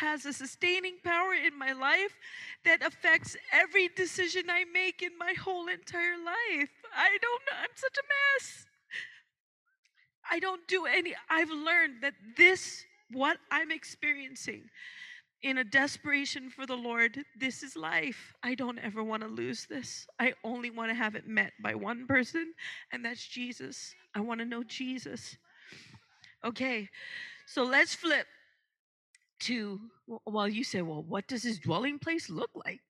[0.00, 2.12] has a sustaining power in my life
[2.64, 6.70] that affects every decision I make in my whole entire life.
[6.94, 7.58] I don't know.
[7.60, 8.66] I'm such a mess.
[10.30, 11.14] I don't do any.
[11.30, 14.62] I've learned that this, what I'm experiencing
[15.42, 18.34] in a desperation for the Lord, this is life.
[18.42, 20.06] I don't ever want to lose this.
[20.18, 22.52] I only want to have it met by one person,
[22.92, 23.94] and that's Jesus.
[24.14, 25.36] I want to know Jesus.
[26.44, 26.88] Okay,
[27.46, 28.26] so let's flip
[29.40, 29.80] to
[30.24, 32.80] well you say well what does his dwelling place look like?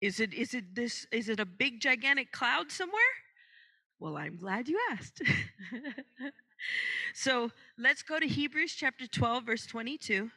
[0.00, 3.14] Is it is it this is it a big gigantic cloud somewhere?
[3.98, 5.22] Well i'm glad you asked.
[7.14, 10.30] So let's go to hebrews chapter 12 verse 22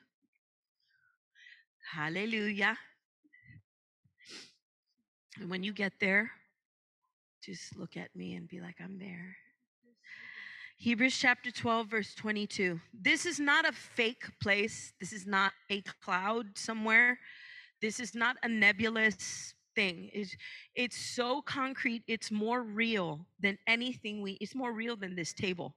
[1.94, 2.78] hallelujah.
[5.38, 6.32] And when you get there
[7.44, 9.36] just look at me and be like i'm there
[10.82, 12.80] Hebrews chapter 12, verse 22.
[12.94, 14.94] This is not a fake place.
[14.98, 17.20] This is not a cloud somewhere.
[17.82, 20.10] This is not a nebulous thing.
[20.14, 20.38] It's,
[20.76, 25.76] it's so concrete, it's more real than anything we, it's more real than this table.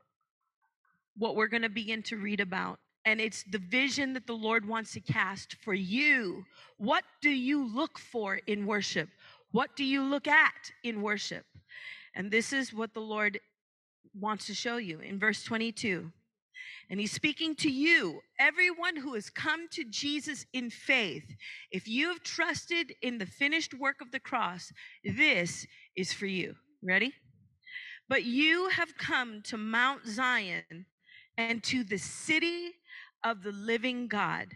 [1.16, 2.78] What we're going to begin to read about.
[3.04, 6.44] And it's the vision that the Lord wants to cast for you.
[6.76, 9.08] What do you look for in worship?
[9.50, 11.44] What do you look at in worship?
[12.14, 13.40] And this is what the Lord
[14.18, 16.10] wants to show you in verse 22.
[16.90, 21.24] And he's speaking to you, everyone who has come to Jesus in faith.
[21.70, 24.72] If you have trusted in the finished work of the cross,
[25.04, 26.54] this is for you.
[26.82, 27.14] Ready?
[28.08, 30.86] But you have come to Mount Zion
[31.38, 32.72] and to the city
[33.24, 34.48] of the living God,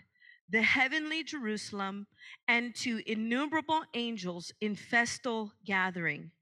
[0.51, 2.07] the heavenly Jerusalem,
[2.49, 6.33] and to innumerable angels in festal gathering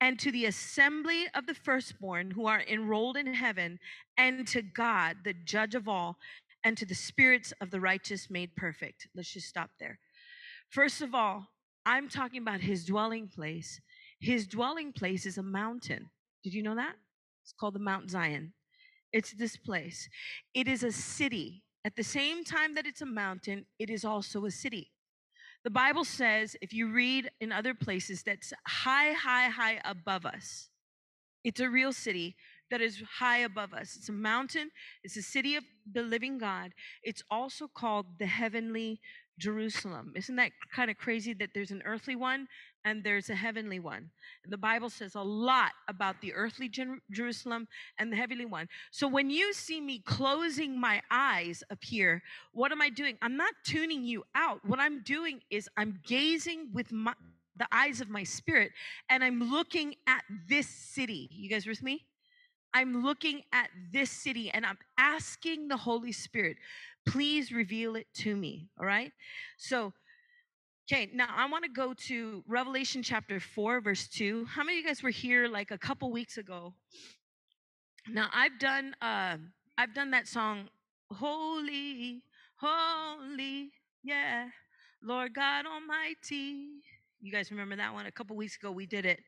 [0.00, 3.78] and to the assembly of the firstborn who are enrolled in heaven,
[4.16, 6.16] and to God, the judge of all,
[6.64, 9.08] and to the spirits of the righteous made perfect.
[9.14, 9.98] Let's just stop there.
[10.70, 11.46] First of all,
[11.86, 13.80] I'm talking about his dwelling place.
[14.20, 16.10] His dwelling place is a mountain.
[16.44, 16.94] Did you know that?
[17.42, 18.52] It's called the Mount Zion.
[19.12, 20.08] It's this place.
[20.54, 21.62] It is a city.
[21.84, 24.90] At the same time that it's a mountain, it is also a city.
[25.64, 30.68] The Bible says, if you read in other places, that's high, high, high above us.
[31.44, 32.36] It's a real city
[32.70, 33.96] that is high above us.
[33.96, 34.70] It's a mountain,
[35.02, 36.72] it's a city of the living God.
[37.02, 39.00] It's also called the heavenly
[39.38, 40.12] Jerusalem.
[40.14, 42.46] Isn't that kind of crazy that there's an earthly one
[42.84, 44.10] and there's a heavenly one?
[44.48, 48.68] The Bible says a lot about the earthly Jer- Jerusalem and the heavenly one.
[48.90, 53.18] So when you see me closing my eyes up here, what am I doing?
[53.22, 54.60] I'm not tuning you out.
[54.64, 57.14] What I'm doing is I'm gazing with my,
[57.56, 58.72] the eyes of my spirit
[59.08, 61.28] and I'm looking at this city.
[61.32, 62.06] You guys with me?
[62.72, 66.56] I'm looking at this city and I'm asking the Holy Spirit,
[67.06, 68.68] please reveal it to me.
[68.78, 69.12] All right.
[69.56, 69.92] So,
[70.92, 74.46] okay, now I want to go to Revelation chapter 4, verse 2.
[74.46, 76.74] How many of you guys were here like a couple weeks ago?
[78.08, 79.36] Now I've done uh
[79.78, 80.68] I've done that song,
[81.12, 82.22] Holy,
[82.56, 83.70] Holy,
[84.02, 84.48] yeah,
[85.00, 86.82] Lord God Almighty.
[87.20, 88.06] You guys remember that one?
[88.06, 89.20] A couple weeks ago we did it.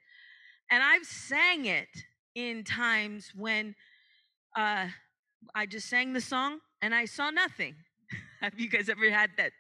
[0.69, 1.89] And I've sang it
[2.35, 3.77] in times when
[4.57, 4.87] uh
[5.55, 7.77] I just sang the song and I saw nothing.
[8.41, 9.53] Have you guys ever had that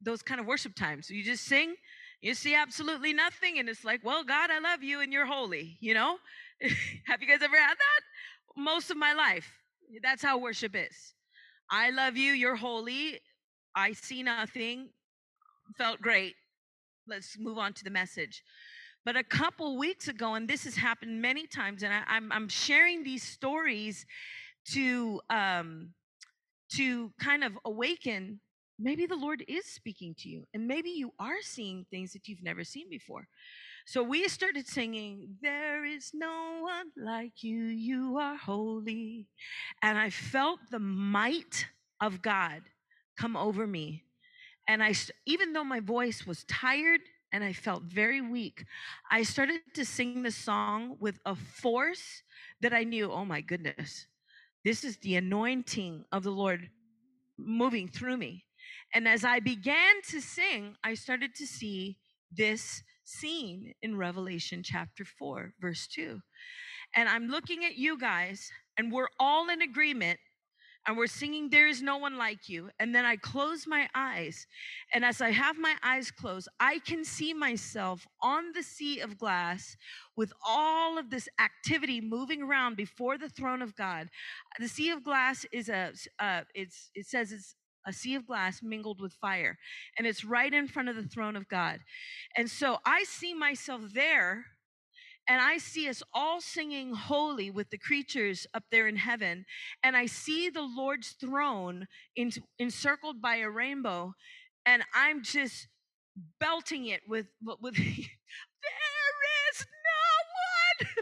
[0.00, 1.10] those kind of worship times?
[1.10, 1.74] You just sing,
[2.20, 5.76] you see absolutely nothing, and it's like, well, God, I love you and you're holy,
[5.80, 6.16] you know?
[7.06, 8.00] Have you guys ever had that?
[8.56, 9.50] Most of my life.
[10.02, 11.14] That's how worship is.
[11.70, 13.20] I love you, you're holy.
[13.74, 14.88] I see nothing.
[15.76, 16.34] Felt great.
[17.06, 18.42] Let's move on to the message.
[19.04, 23.04] But a couple weeks ago, and this has happened many times, and I, am sharing
[23.04, 24.04] these stories
[24.72, 25.94] to um,
[26.72, 28.40] to kind of awaken
[28.78, 32.42] maybe the Lord is speaking to you, and maybe you are seeing things that you've
[32.42, 33.26] never seen before.
[33.86, 39.26] So we started singing, There is no one like you, you are holy.
[39.82, 41.66] And I felt the might
[42.00, 42.62] of God
[43.18, 44.04] come over me.
[44.68, 44.94] And I,
[45.26, 47.00] even though my voice was tired
[47.32, 48.64] and I felt very weak,
[49.10, 52.22] I started to sing the song with a force
[52.60, 54.06] that I knew, oh my goodness,
[54.64, 56.68] this is the anointing of the Lord
[57.38, 58.44] moving through me.
[58.94, 61.98] And as I began to sing, I started to see
[62.32, 66.20] this scene in Revelation chapter 4, verse 2.
[66.94, 70.18] And I'm looking at you guys, and we're all in agreement.
[70.86, 72.70] and we're singing There is no one like you.
[72.78, 74.46] And then I close my eyes.
[74.94, 79.18] And as I have my eyes closed, I can see myself on the sea of
[79.18, 79.76] glass
[80.16, 84.08] with all of this activity moving around before the throne of God.
[84.58, 87.54] The sea of glass is a, uh, it's, it says it's
[87.88, 89.58] a sea of glass mingled with fire,
[89.96, 91.80] and it's right in front of the throne of God.
[92.36, 94.44] And so I see myself there
[95.28, 99.44] and I see us all singing holy with the creatures up there in heaven.
[99.82, 104.14] And I see the Lord's throne in, encircled by a rainbow.
[104.64, 105.68] And I'm just
[106.40, 107.84] belting it with, with there
[109.50, 110.94] is no one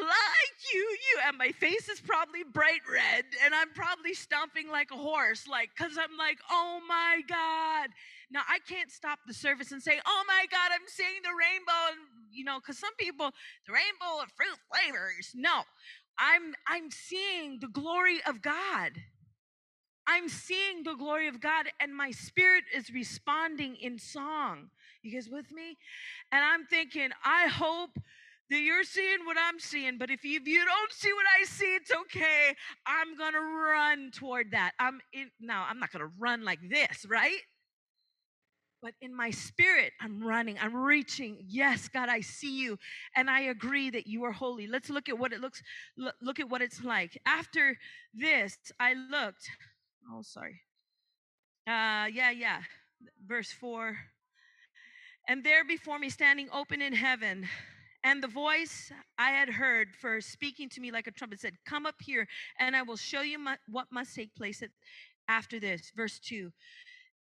[0.08, 0.41] like
[0.72, 1.20] you, you.
[1.26, 5.70] And my face is probably bright red, and I'm probably stomping like a horse, like,
[5.76, 7.90] because I'm like, oh my God.
[8.30, 11.92] Now, I can't stop the service and say, oh my God, I'm seeing the rainbow.
[11.92, 13.30] And, you know, because some people,
[13.66, 15.32] the rainbow of fruit flavors.
[15.34, 15.62] No,
[16.18, 18.92] I'm, I'm seeing the glory of God.
[20.06, 24.70] I'm seeing the glory of God, and my spirit is responding in song.
[25.02, 25.76] You guys with me?
[26.32, 27.98] And I'm thinking, I hope
[28.52, 31.44] that you're seeing what I'm seeing, but if you, if you don't see what I
[31.44, 32.54] see, it's okay.
[32.86, 34.72] I'm gonna run toward that.
[34.78, 37.40] I'm in now, I'm not gonna run like this, right?
[38.82, 41.38] But in my spirit, I'm running, I'm reaching.
[41.46, 42.78] Yes, God, I see you,
[43.14, 44.66] and I agree that you are holy.
[44.66, 45.62] Let's look at what it looks,
[45.96, 47.16] look at what it's like.
[47.24, 47.76] After
[48.12, 49.48] this, I looked.
[50.12, 50.60] Oh, sorry.
[51.66, 52.62] Uh, yeah, yeah.
[53.24, 53.96] Verse four.
[55.28, 57.48] And there before me, standing open in heaven,
[58.04, 61.86] and the voice I had heard first speaking to me like a trumpet said, Come
[61.86, 62.26] up here,
[62.58, 64.70] and I will show you my, what must take place at,
[65.28, 65.92] after this.
[65.96, 66.50] Verse 2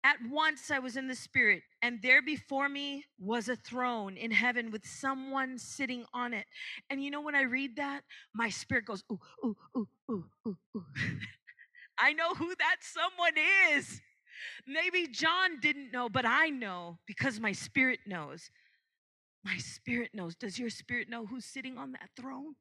[0.03, 4.31] At once I was in the Spirit, and there before me was a throne in
[4.31, 6.47] heaven with someone sitting on it.
[6.91, 8.03] And you know, when I read that,
[8.35, 10.85] my spirit goes, Ooh, ooh, ooh, ooh, ooh, ooh.
[11.99, 13.35] I know who that someone
[13.73, 14.01] is.
[14.67, 18.51] Maybe John didn't know, but I know because my spirit knows.
[19.45, 20.35] My spirit knows.
[20.35, 22.55] Does your spirit know who's sitting on that throne?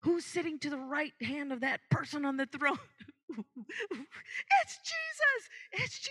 [0.00, 2.78] Who's sitting to the right hand of that person on the throne?
[3.30, 5.48] it's Jesus.
[5.72, 6.08] It's.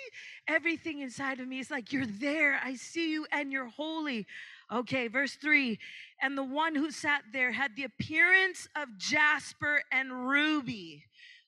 [0.47, 2.59] Everything inside of me is like, You're there.
[2.63, 4.27] I see you and you're holy.
[4.71, 5.79] Okay, verse three.
[6.21, 11.03] And the one who sat there had the appearance of jasper and ruby.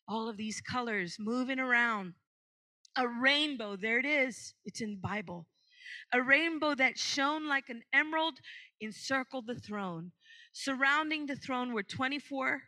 [0.07, 2.13] All of these colors moving around.
[2.95, 3.75] A rainbow.
[3.75, 4.53] There it is.
[4.65, 5.47] It's in the Bible.
[6.15, 8.39] A rainbow that shone like an emerald
[8.79, 10.13] encircled the throne.
[10.53, 12.61] Surrounding the throne were 24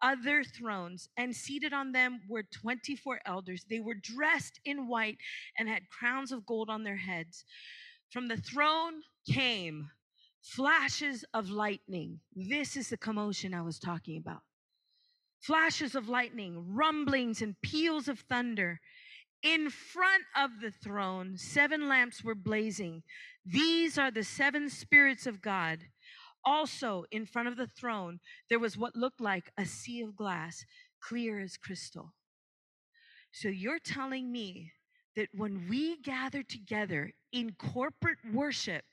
[0.00, 3.66] other thrones, and seated on them were 24 elders.
[3.68, 5.18] They were dressed in white
[5.58, 7.44] and had crowns of gold on their heads.
[8.10, 9.90] From the throne came
[10.40, 12.20] flashes of lightning.
[12.34, 14.40] This is the commotion I was talking about.
[15.40, 18.80] Flashes of lightning, rumblings, and peals of thunder.
[19.44, 23.02] In front of the throne, seven lamps were blazing.
[23.44, 25.80] These are the seven spirits of God.
[26.46, 30.64] Also, in front of the throne, there was what looked like a sea of glass,
[31.02, 32.14] clear as crystal.
[33.32, 34.72] So you're telling me
[35.14, 38.84] that when we gather together in corporate worship,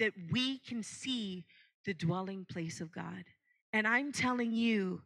[0.00, 1.46] that we can see
[1.86, 3.24] the dwelling place of God.
[3.72, 5.02] And I'm telling you,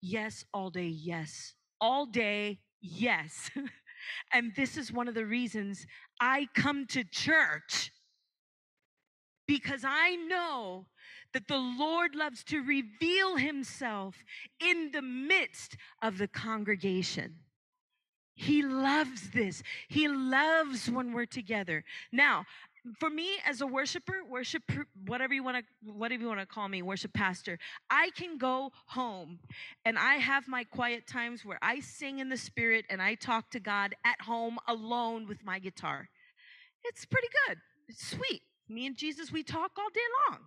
[0.00, 1.54] yes, all day, yes.
[1.80, 3.50] All day, yes.
[4.32, 5.86] And this is one of the reasons
[6.20, 7.92] I come to church
[9.46, 10.86] because I know
[11.32, 14.16] that the Lord loves to reveal himself
[14.60, 17.36] in the midst of the congregation.
[18.34, 19.62] He loves this.
[19.88, 21.84] He loves when we're together.
[22.12, 22.46] Now,
[22.98, 24.62] for me as a worshiper, worship
[25.06, 27.58] whatever you want to whatever you want to call me, worship pastor,
[27.90, 29.38] I can go home
[29.84, 33.50] and I have my quiet times where I sing in the spirit and I talk
[33.50, 36.08] to God at home alone with my guitar.
[36.84, 37.58] It's pretty good.
[37.88, 38.42] It's sweet.
[38.68, 40.40] Me and Jesus we talk all day long.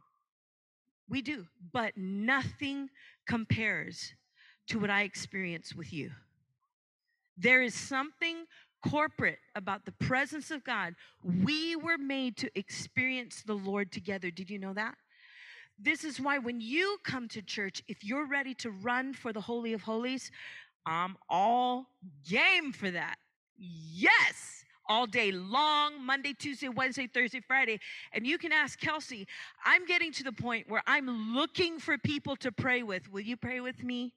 [1.10, 2.90] We do, but nothing
[3.28, 4.14] compares
[4.68, 6.12] to what I experience with you.
[7.38, 8.46] There is something
[8.82, 10.96] corporate about the presence of God.
[11.24, 14.32] We were made to experience the Lord together.
[14.32, 14.96] Did you know that?
[15.80, 19.42] This is why when you come to church, if you're ready to run for the
[19.42, 20.32] Holy of Holies,
[20.86, 21.88] I'm all
[22.30, 23.16] game for that.
[23.58, 27.80] Yes, all day long, Monday, Tuesday, Wednesday, Thursday, Friday.
[28.14, 29.28] And you can ask Kelsey,
[29.66, 33.12] I'm getting to the point where I'm looking for people to pray with.
[33.12, 34.14] Will you pray with me?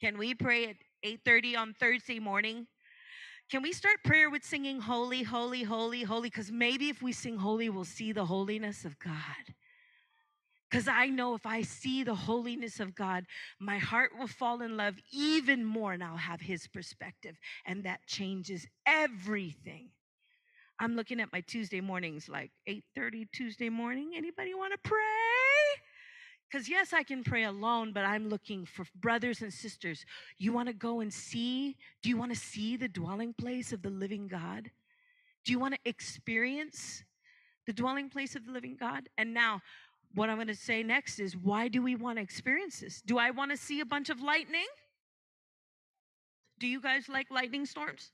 [0.00, 2.66] Can we pray at 8:30 on Thursday morning?
[3.48, 6.28] Can we start prayer with singing holy, holy, holy, holy?
[6.28, 9.54] Because maybe if we sing holy, we'll see the holiness of God.
[10.68, 13.24] Because I know if I see the holiness of God,
[13.60, 17.36] my heart will fall in love even more and I'll have his perspective.
[17.64, 19.90] And that changes everything.
[20.80, 24.12] I'm looking at my Tuesday mornings like 8:30 Tuesday morning.
[24.16, 25.35] Anybody want to pray?
[26.50, 30.04] Because yes, I can pray alone, but I'm looking for brothers and sisters.
[30.38, 31.76] You want to go and see?
[32.02, 34.70] Do you want to see the dwelling place of the living God?
[35.44, 37.02] Do you want to experience
[37.66, 39.08] the dwelling place of the living God?
[39.18, 39.60] And now
[40.14, 43.02] what I'm going to say next is why do we want to experience this?
[43.02, 44.66] Do I want to see a bunch of lightning?
[46.58, 48.12] Do you guys like lightning storms?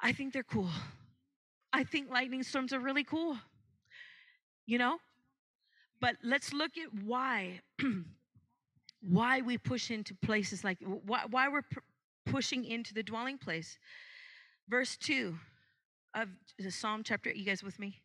[0.00, 0.70] I think they're cool.
[1.72, 3.36] I think lightning storms are really cool.
[4.66, 4.98] You know?
[6.04, 7.60] But let's look at why
[9.00, 11.64] why we push into places like why, why we're
[12.26, 13.78] pushing into the dwelling place.
[14.68, 15.34] Verse 2
[16.14, 16.28] of
[16.58, 18.02] the Psalm chapter, you guys with me?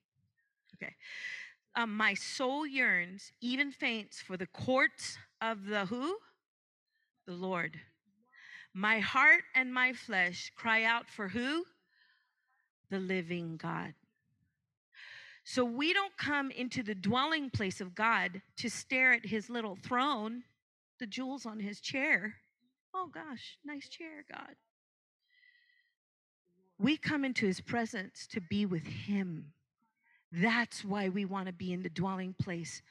[0.76, 0.94] Okay
[1.76, 6.18] um, my soul yearns, even faints for the courts of the who?
[7.28, 7.80] The Lord.
[8.74, 11.66] My heart and my flesh cry out for who?
[12.90, 13.94] The living God.
[15.44, 19.76] So we don't come into the dwelling place of God to stare at his little
[19.76, 20.44] throne,
[21.00, 22.36] the jewels on his chair.
[22.94, 24.56] Oh gosh, nice chair, God.
[26.78, 29.54] We come into his presence to be with him.
[30.32, 32.82] That's why we want to be in the dwelling place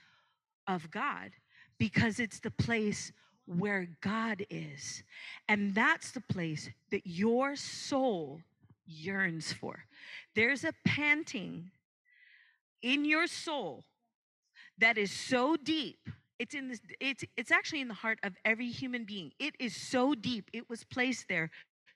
[0.67, 1.31] of God,
[1.79, 3.13] because it's the place
[3.47, 5.03] where God is.
[5.49, 8.41] And that's the place that your soul
[8.87, 9.85] yearns for.
[10.35, 11.71] There's a panting
[12.83, 13.85] in your soul
[14.79, 16.09] that is so deep.
[16.39, 19.33] It's in this it's it's actually in the heart of every human being.
[19.39, 20.51] It is so deep.
[20.53, 21.51] It was placed there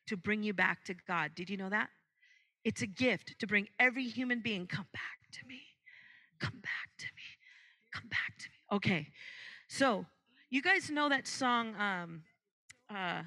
[0.09, 1.33] to bring you back to God.
[1.35, 1.89] Did you know that?
[2.65, 5.61] It's a gift to bring every human being come back to me.
[6.41, 7.23] Come back to me.
[7.93, 8.77] Come back to me.
[8.77, 9.09] Okay.
[9.69, 10.05] So,
[10.51, 12.23] you guys know that song, um,
[12.95, 13.23] uh,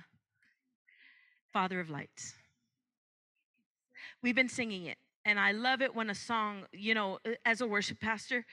[1.51, 2.35] Father of Lights.
[4.21, 4.97] We've been singing it.
[5.25, 8.45] And I love it when a song, you know, uh, as a worship pastor,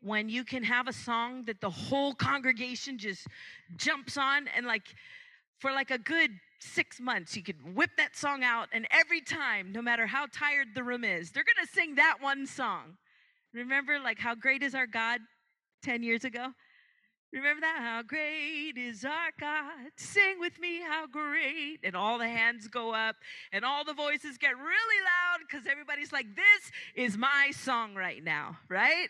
[0.00, 3.26] when you can have a song that the whole congregation just
[3.76, 4.94] jumps on and like
[5.58, 9.72] for like a good six months you could whip that song out and every time
[9.72, 12.96] no matter how tired the room is they're gonna sing that one song
[13.52, 15.20] Remember, like, how great is our God
[15.82, 16.52] 10 years ago?
[17.32, 17.78] Remember that?
[17.78, 19.92] How great is our God?
[19.96, 21.78] Sing with me, how great.
[21.84, 23.16] And all the hands go up
[23.52, 28.22] and all the voices get really loud because everybody's like, this is my song right
[28.22, 29.08] now, right?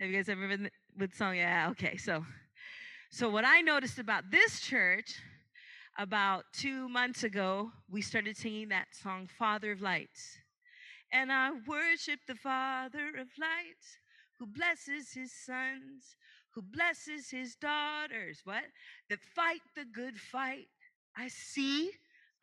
[0.00, 0.68] Have you guys ever been
[0.98, 1.36] with song?
[1.36, 1.96] Yeah, okay.
[1.96, 2.24] So,
[3.10, 5.20] so what I noticed about this church
[5.96, 10.38] about two months ago, we started singing that song, Father of Lights.
[11.12, 13.98] And I worship the Father of lights
[14.38, 16.16] who blesses his sons,
[16.58, 18.64] who blesses his daughters, what?
[19.08, 20.66] That fight the good fight.
[21.16, 21.92] I see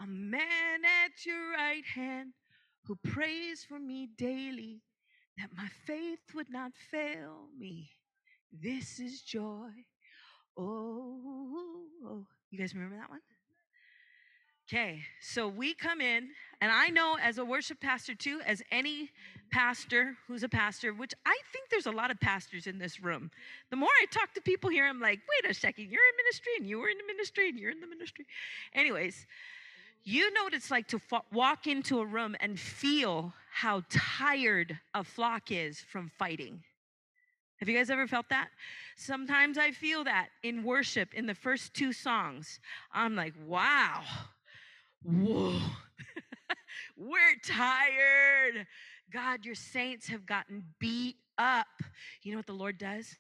[0.02, 2.32] a man at your right hand
[2.86, 4.84] who prays for me daily
[5.38, 7.90] that my faith would not fail me.
[8.54, 9.72] This is joy.
[10.58, 11.86] Oh, oh.
[12.06, 12.26] oh.
[12.52, 13.20] you guys remember that one?
[14.68, 19.12] Okay, so we come in, and I know as a worship pastor too, as any
[19.52, 23.30] pastor who's a pastor, which I think there's a lot of pastors in this room.
[23.70, 26.54] The more I talk to people here, I'm like, wait a second, you're in ministry,
[26.58, 28.26] and you were in the ministry, and you're in the ministry.
[28.74, 29.28] Anyways,
[30.04, 31.00] you know what it's like to
[31.32, 36.64] walk into a room and feel how tired a flock is from fighting.
[37.58, 38.48] Have you guys ever felt that?
[38.98, 42.60] Sometimes I feel that in worship in the first two songs.
[42.92, 44.02] I'm like, wow
[45.06, 45.60] whoa,
[46.98, 48.66] we're tired.
[49.12, 51.68] God, your saints have gotten beat up.
[52.24, 53.16] You know what the Lord does?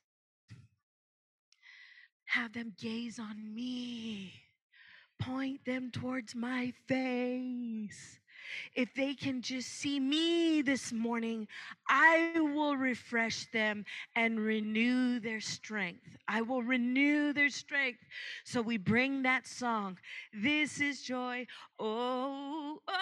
[2.25, 4.33] Have them gaze on me,
[5.21, 8.19] point them towards my face.
[8.75, 11.47] If they can just see me this morning,
[11.87, 13.85] I will refresh them
[14.15, 16.17] and renew their strength.
[16.27, 17.99] I will renew their strength.
[18.43, 19.97] So we bring that song.
[20.33, 21.47] This is joy.
[21.79, 22.93] Oh, oh,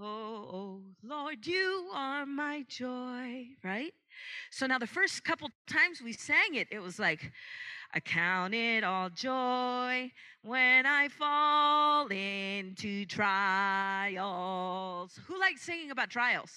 [0.00, 3.94] oh, oh, Lord, you are my joy, right?
[4.50, 7.32] So now the first couple times we sang it, it was like,
[7.94, 10.12] I count it all joy
[10.42, 14.18] when I fall into trials.
[15.26, 16.50] Who likes singing about trials?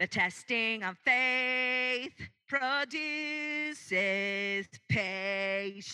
[0.00, 2.14] The testing of faith
[2.48, 3.86] produces
[4.88, 5.84] patience.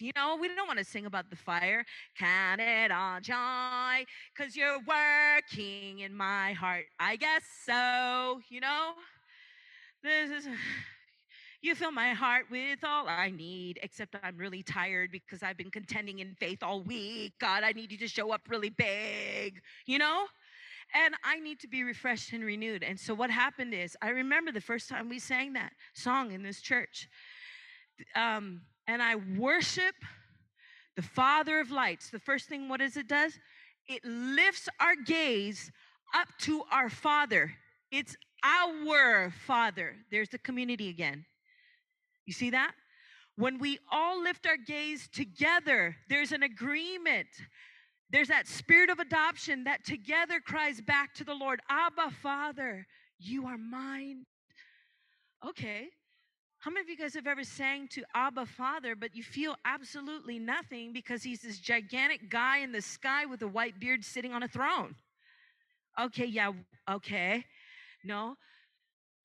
[0.00, 1.84] You know, we don't want to sing about the fire.
[2.18, 6.86] Count it all joy because you're working in my heart.
[6.98, 8.92] I guess so, you know?
[10.02, 10.48] This is
[11.64, 15.70] You fill my heart with all I need, except I'm really tired because I've been
[15.70, 17.32] contending in faith all week.
[17.40, 20.26] God, I need you to show up really big, you know?
[20.94, 22.82] And I need to be refreshed and renewed.
[22.82, 26.42] And so what happened is, I remember the first time we sang that song in
[26.42, 27.08] this church.
[28.14, 29.94] Um, and I worship
[30.96, 32.10] the Father of lights.
[32.10, 33.38] The first thing, what does it does?
[33.88, 35.72] It lifts our gaze
[36.14, 37.54] up to our Father.
[37.90, 39.96] It's our Father.
[40.10, 41.24] There's the community again.
[42.26, 42.72] You see that?
[43.36, 47.28] When we all lift our gaze together, there's an agreement.
[48.10, 52.86] There's that spirit of adoption that together cries back to the Lord, Abba, Father,
[53.18, 54.24] you are mine.
[55.46, 55.88] Okay.
[56.60, 60.38] How many of you guys have ever sang to Abba Father, but you feel absolutely
[60.38, 64.42] nothing because he's this gigantic guy in the sky with a white beard sitting on
[64.42, 64.94] a throne?
[66.00, 66.52] Okay, yeah,
[66.88, 67.44] okay.
[68.02, 68.36] No,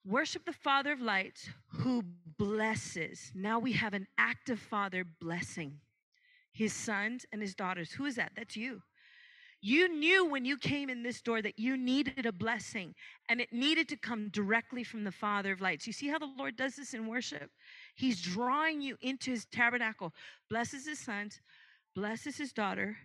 [0.06, 2.04] Worship the Father of lights who
[2.40, 3.32] blesses.
[3.36, 5.74] Now we have an active Father blessing
[6.52, 7.92] his sons and his daughters.
[7.92, 8.32] Who is that?
[8.36, 8.82] That's you.
[9.62, 12.96] You knew when you came in this door that you needed a blessing
[13.28, 15.86] and it needed to come directly from the Father of lights.
[15.86, 17.52] You see how the Lord does this in worship?
[17.96, 20.14] He's drawing you into his tabernacle,
[20.50, 21.42] blesses his sons,
[21.94, 22.98] blesses his daughter.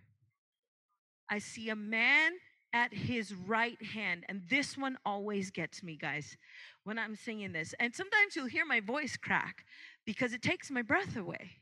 [1.29, 2.33] I see a man
[2.75, 4.25] at his right hand.
[4.29, 6.37] And this one always gets me, guys,
[6.83, 7.73] when I'm singing this.
[7.79, 9.65] And sometimes you'll hear my voice crack
[10.05, 11.53] because it takes my breath away.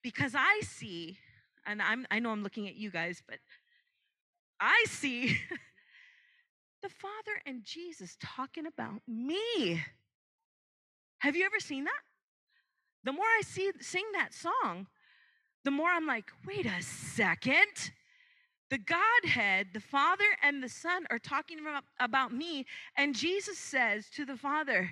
[0.00, 1.18] Because I see,
[1.66, 3.38] and I'm, I know I'm looking at you guys, but
[4.60, 5.36] I see
[6.82, 9.82] the Father and Jesus talking about me.
[11.18, 12.00] Have you ever seen that?
[13.02, 14.86] The more I see sing that song,
[15.64, 17.90] the more I'm like, wait a second.
[18.70, 21.58] The Godhead, the Father and the Son, are talking
[22.00, 22.66] about me.
[22.96, 24.90] And Jesus says to the Father,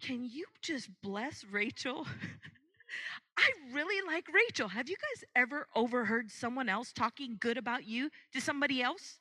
[0.00, 2.06] Can you just bless Rachel?
[3.36, 4.68] I really like Rachel.
[4.68, 9.18] Have you guys ever overheard someone else talking good about you to somebody else?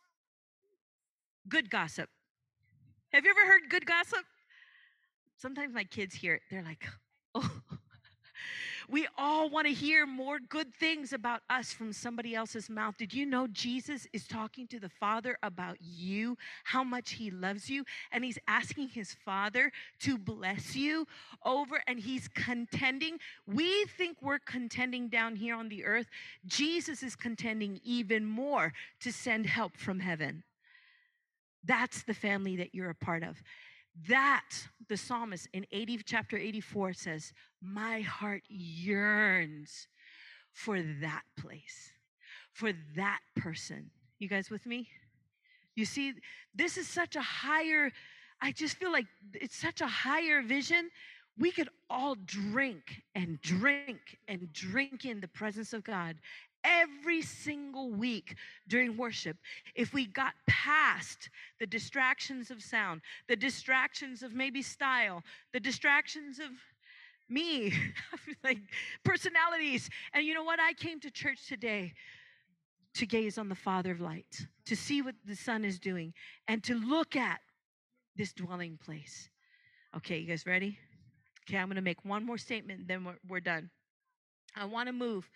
[1.49, 2.09] Good gossip.
[3.11, 4.25] Have you ever heard good gossip?
[5.37, 6.85] Sometimes my kids hear it, they're like.
[8.89, 12.95] We all want to hear more good things about us from somebody else's mouth.
[12.97, 17.69] Did you know Jesus is talking to the Father about you, how much He loves
[17.69, 19.71] you, and He's asking His Father
[20.01, 21.07] to bless you
[21.43, 23.17] over, and He's contending.
[23.47, 26.07] We think we're contending down here on the earth.
[26.45, 30.43] Jesus is contending even more to send help from heaven.
[31.63, 33.41] That's the family that you're a part of.
[34.07, 39.87] That the psalmist in 80 chapter 84 says, "My heart yearns
[40.51, 41.93] for that place,
[42.51, 44.89] for that person." You guys with me?
[45.75, 46.13] You see,
[46.53, 47.91] this is such a higher
[48.41, 50.89] I just feel like it's such a higher vision.
[51.37, 56.17] We could all drink and drink and drink in the presence of God
[56.65, 58.35] every single week
[58.67, 59.37] during worship,
[59.75, 66.39] if we got past the distractions of sound, the distractions of maybe style, the distractions
[66.39, 66.49] of
[67.29, 67.73] me,
[68.43, 68.59] like
[69.03, 69.89] personalities.
[70.13, 70.59] And you know what?
[70.59, 71.93] I came to church today
[72.95, 76.13] to gaze on the Father of light, to see what the Son is doing,
[76.47, 77.41] and to look at
[78.15, 79.29] this dwelling place.
[79.97, 80.77] Okay, you guys ready?
[81.47, 83.69] Okay, I'm going to make one more statement, then we're, we're done.
[84.55, 85.29] I want to move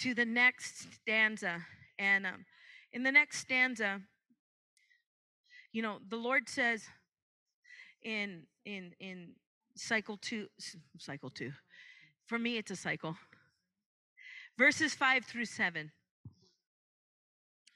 [0.00, 1.64] to the next stanza.
[1.98, 2.44] And um,
[2.92, 4.00] in the next stanza,
[5.72, 6.84] you know, the Lord says
[8.02, 9.28] in in in
[9.76, 10.48] cycle two,
[10.98, 11.52] cycle two.
[12.26, 13.16] For me, it's a cycle.
[14.58, 15.92] Verses five through seven.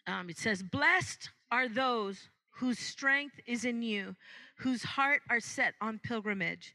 [0.07, 4.17] Um, it says, "Blessed are those whose strength is in you,
[4.59, 6.75] whose heart are set on pilgrimage,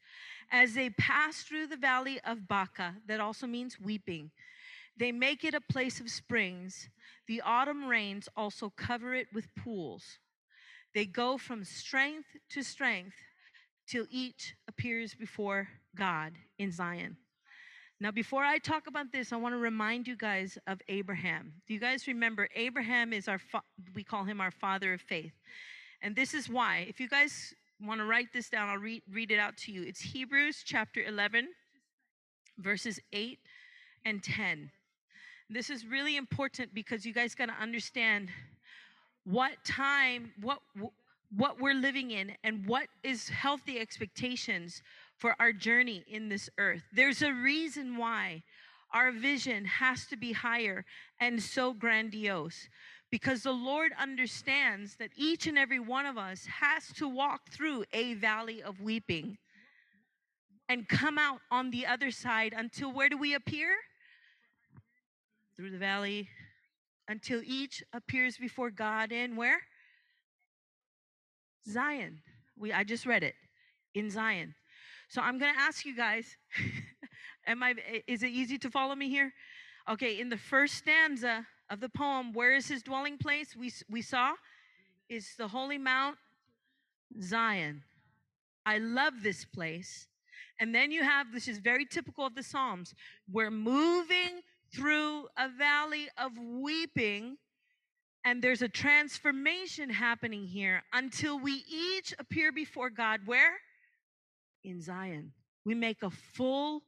[0.52, 4.32] as they pass through the valley of Baca." That also means weeping
[5.00, 6.90] they make it a place of springs.
[7.28, 10.20] The autumn rains also cover it with pools.
[10.94, 13.16] They go from strength to strength
[13.88, 17.16] till each appears before God in Zion.
[18.02, 21.54] Now, before I talk about this, I want to remind you guys of Abraham.
[21.68, 25.34] Do you guys remember Abraham is our, fa- we call him our father of faith.
[26.02, 26.86] And this is why.
[26.88, 29.84] If you guys want to write this down, I'll read, read it out to you.
[29.84, 31.50] It's Hebrews chapter 11,
[32.58, 33.40] verses 8
[34.06, 34.72] and 10.
[35.50, 38.30] This is really important because you guys got to understand
[39.24, 40.60] what time, what
[41.36, 44.82] what we're living in and what is healthy expectations
[45.18, 46.82] for our journey in this earth.
[46.92, 48.44] There's a reason why
[48.94, 50.86] our vision has to be higher
[51.20, 52.68] and so grandiose
[53.12, 57.86] because the Lord understands that each and every one of us has to walk through
[57.94, 59.38] a valley of weeping.
[60.70, 63.76] and come out on the other side until where do we appear?
[65.60, 66.30] Through the valley
[67.10, 69.60] until each appears before God in where?
[71.70, 72.22] Zion.
[72.58, 73.36] We I just read it.
[73.94, 74.56] In Zion.
[75.10, 76.38] So I'm going to ask you guys
[77.46, 77.76] am I
[78.08, 79.34] is it easy to follow me here?
[79.90, 83.54] Okay, in the first stanza of the poem, where is his dwelling place?
[83.54, 84.36] We we saw
[85.10, 86.16] is the holy mount
[87.22, 87.84] Zion.
[88.66, 90.08] I love this place.
[90.62, 92.96] And then you have this is very typical of the Psalms.
[93.30, 94.40] We're moving
[94.74, 97.38] through a valley of weeping
[98.26, 103.22] and there's a transformation happening here until we each appear before God.
[103.26, 103.54] Where?
[104.64, 105.32] In Zion.
[105.66, 106.84] We make a full.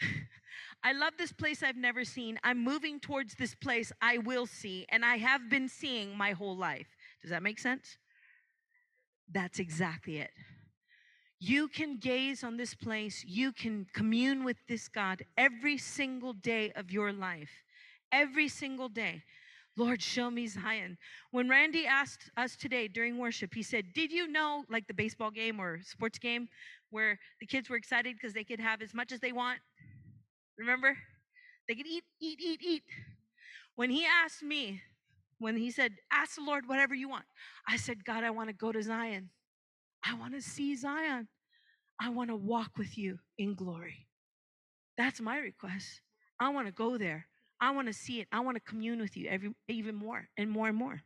[0.82, 2.38] I love this place I've never seen.
[2.42, 6.56] I'm moving towards this place I will see, and I have been seeing my whole
[6.56, 6.88] life.
[7.20, 7.98] Does that make sense?
[9.30, 10.30] That's exactly it.
[11.44, 16.70] You can gaze on this place, you can commune with this God every single day
[16.76, 17.50] of your life.
[18.12, 19.24] Every single day.
[19.76, 20.96] Lord, show me Zion.
[21.32, 25.32] When Randy asked us today during worship, he said, Did you know, like the baseball
[25.32, 26.46] game or sports game,
[26.90, 29.58] where the kids were excited because they could have as much as they want?
[30.56, 30.96] Remember?
[31.66, 32.84] They could eat, eat, eat, eat.
[33.74, 34.80] When he asked me,
[35.40, 37.24] when he said, Ask the Lord whatever you want,
[37.66, 39.30] I said, God, I want to go to Zion.
[40.04, 41.28] I want to see Zion.
[42.00, 44.06] I want to walk with you in glory.
[44.96, 46.00] That's my request.
[46.40, 47.26] I want to go there.
[47.60, 48.28] I want to see it.
[48.32, 51.00] I want to commune with you every, even more and more and more.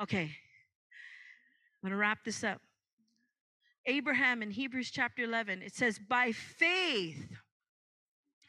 [0.00, 2.60] Okay, I'm going to wrap this up.
[3.86, 7.28] Abraham in Hebrews chapter 11, it says, By faith,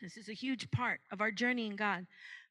[0.01, 2.05] this is a huge part of our journey in God.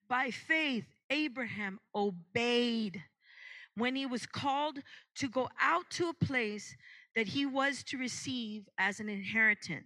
[0.08, 3.02] By faith, Abraham obeyed
[3.76, 4.78] when he was called
[5.16, 6.76] to go out to a place
[7.14, 9.84] that he was to receive as an inheritance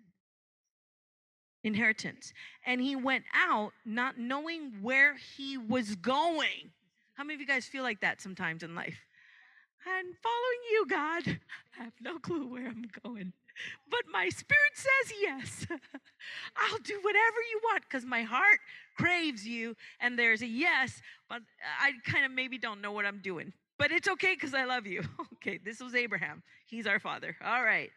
[1.67, 2.33] inheritance.
[2.65, 6.71] And he went out not knowing where he was going.
[7.15, 8.99] How many of you guys feel like that sometimes in life?
[9.87, 11.41] I'm following you, God.
[11.79, 13.33] I have no clue where I'm going.
[13.91, 15.67] But my spirit says yes.
[16.57, 18.59] I'll do whatever you want because my heart
[18.97, 21.41] craves you and there's a yes, but
[21.81, 23.53] I kind of maybe don't know what I'm doing.
[23.79, 25.03] But it's okay because I love you.
[25.37, 26.43] Okay, this was Abraham.
[26.67, 27.37] He's our father.
[27.45, 27.91] All right.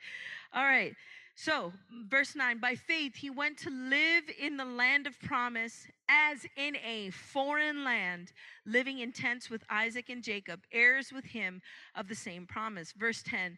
[0.54, 0.94] All right.
[1.36, 1.74] So,
[2.10, 6.76] verse 9 by faith, he went to live in the land of promise as in
[6.86, 8.34] a foreign land,
[8.68, 11.62] living in tents with Isaac and Jacob, heirs with him
[11.96, 12.92] of the same promise.
[12.92, 13.58] Verse 10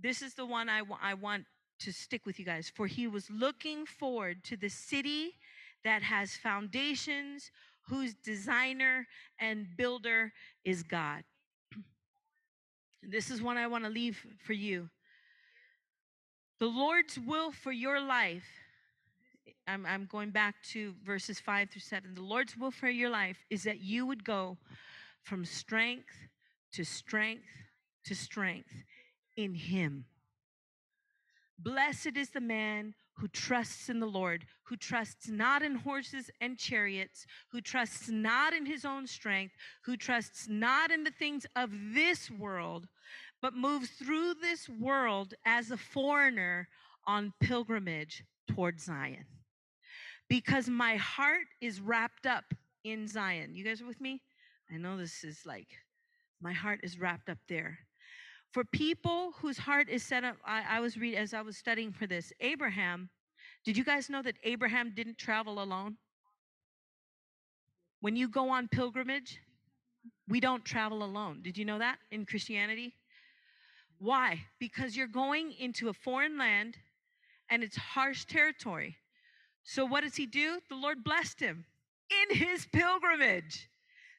[0.00, 1.44] this is the one I, w- I want
[1.80, 2.70] to stick with you guys.
[2.74, 5.34] For he was looking forward to the city
[5.84, 7.50] that has foundations,
[7.88, 9.06] whose designer
[9.40, 10.32] and builder
[10.64, 11.24] is God.
[13.02, 14.88] this is one I want to leave for you.
[16.60, 18.44] The Lord's will for your life,
[19.66, 22.14] I'm, I'm going back to verses 5 through 7.
[22.14, 24.58] The Lord's will for your life is that you would go
[25.22, 26.14] from strength
[26.72, 27.44] to strength
[28.04, 28.72] to strength
[29.36, 30.06] in Him.
[31.58, 36.56] Blessed is the man who trusts in the Lord, who trusts not in horses and
[36.56, 39.54] chariots, who trusts not in his own strength,
[39.84, 42.86] who trusts not in the things of this world,
[43.42, 46.68] but moves through this world as a foreigner
[47.06, 49.26] on pilgrimage toward Zion.
[50.28, 52.44] Because my heart is wrapped up
[52.84, 53.54] in Zion.
[53.54, 54.22] You guys are with me?
[54.72, 55.68] I know this is like,
[56.40, 57.78] my heart is wrapped up there.
[58.52, 61.92] For people whose heart is set up, I, I was reading as I was studying
[61.92, 63.10] for this, Abraham,
[63.64, 65.96] did you guys know that Abraham didn't travel alone?
[68.00, 69.40] When you go on pilgrimage,
[70.28, 71.40] we don't travel alone.
[71.42, 72.94] Did you know that in Christianity?
[73.98, 74.44] Why?
[74.58, 76.76] Because you're going into a foreign land
[77.50, 78.96] and it's harsh territory.
[79.64, 80.60] So, what does he do?
[80.68, 81.64] The Lord blessed him
[82.10, 83.68] in his pilgrimage,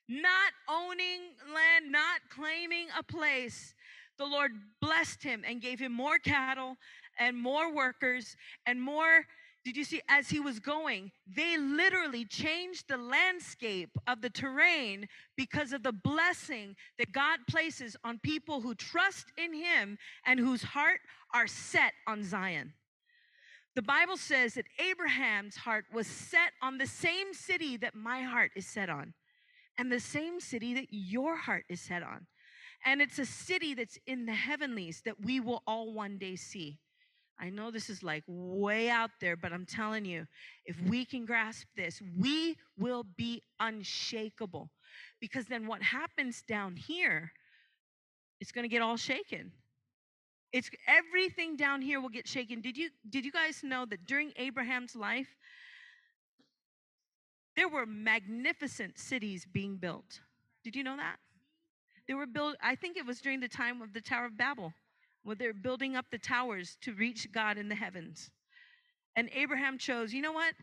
[0.08, 1.22] not owning
[1.54, 3.74] land, not claiming a place.
[4.20, 6.78] The Lord blessed him and gave him more cattle
[7.18, 8.36] and more workers
[8.68, 9.26] and more
[9.66, 15.08] did you see as he was going, they literally changed the landscape of the terrain
[15.36, 20.64] because of the blessing that God places on people who trust in him and whose
[20.64, 21.02] heart
[21.34, 22.74] are set on Zion.
[23.76, 28.52] The Bible says that Abraham's heart was set on the same city that my heart
[28.56, 29.14] is set on,
[29.78, 32.26] and the same city that your heart is set on.
[32.86, 36.80] And it's a city that's in the heavenlies that we will all one day see.
[37.40, 40.28] I know this is like way out there, but I'm telling you,
[40.66, 44.70] if we can grasp this, we will be unshakable.
[45.22, 47.32] Because then what happens down here
[48.42, 49.52] is going to get all shaken.
[50.52, 52.60] It's everything down here will get shaken.
[52.62, 55.38] Did you did you guys know that during Abraham's life
[57.56, 60.22] there were magnificent cities being built?
[60.64, 61.18] Did you know that?
[62.10, 64.74] They were built I think it was during the time of the Tower of Babel
[65.22, 68.32] where they're building up the towers to reach God in the heavens.
[69.16, 70.56] And Abraham chose, you know what?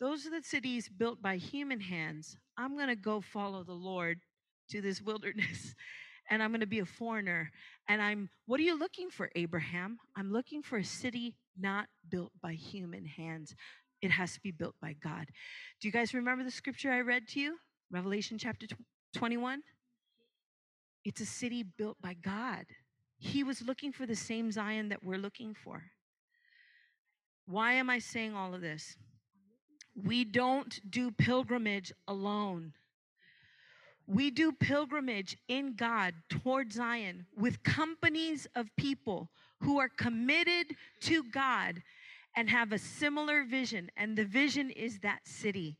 [0.00, 2.36] Those are the cities built by human hands.
[2.58, 4.18] I'm going to go follow the Lord
[4.70, 5.74] to this wilderness
[6.30, 7.50] and I'm going to be a foreigner.
[7.88, 9.98] And I'm, what are you looking for, Abraham?
[10.14, 13.54] I'm looking for a city not built by human hands.
[14.02, 15.26] It has to be built by God.
[15.80, 17.56] Do you guys remember the scripture I read to you?
[17.90, 18.66] Revelation chapter
[19.14, 19.62] 21?
[21.04, 22.66] It's a city built by God.
[23.18, 25.82] He was looking for the same Zion that we're looking for.
[27.46, 28.96] Why am I saying all of this?
[29.94, 32.72] We don't do pilgrimage alone.
[34.06, 39.30] We do pilgrimage in God toward Zion with companies of people
[39.60, 41.82] who are committed to God
[42.36, 43.90] and have a similar vision.
[43.96, 45.76] And the vision is that city.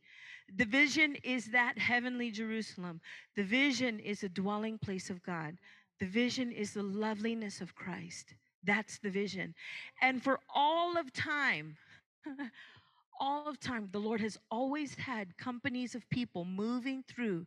[0.55, 3.01] The vision is that heavenly Jerusalem.
[3.35, 5.57] The vision is a dwelling place of God.
[5.99, 8.35] The vision is the loveliness of Christ.
[8.63, 9.55] That's the vision.
[10.01, 11.77] And for all of time,
[13.19, 17.45] all of time, the Lord has always had companies of people moving through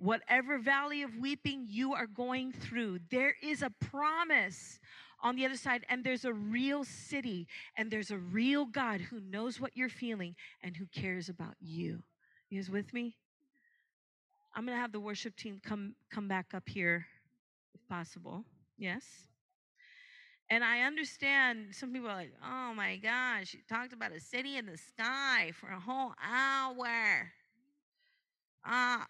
[0.00, 4.80] whatever valley of weeping you are going through, there is a promise
[5.22, 9.20] on the other side, and there's a real city, and there's a real God who
[9.20, 12.02] knows what you're feeling and who cares about you.
[12.50, 13.16] You guys with me?
[14.54, 17.06] I'm gonna have the worship team come come back up here
[17.74, 18.44] if possible.
[18.76, 19.04] Yes.
[20.50, 24.56] And I understand some people are like, oh my gosh, you talked about a city
[24.56, 27.30] in the sky for a whole hour.
[28.64, 29.04] Ah, uh,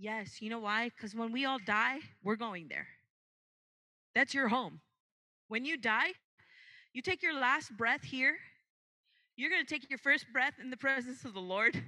[0.00, 0.88] Yes, you know why?
[0.88, 2.88] Because when we all die, we're going there.
[4.14, 4.80] That's your home.
[5.48, 6.12] When you die,
[6.94, 8.36] you take your last breath here.
[9.36, 11.82] You're going to take your first breath in the presence of the Lord.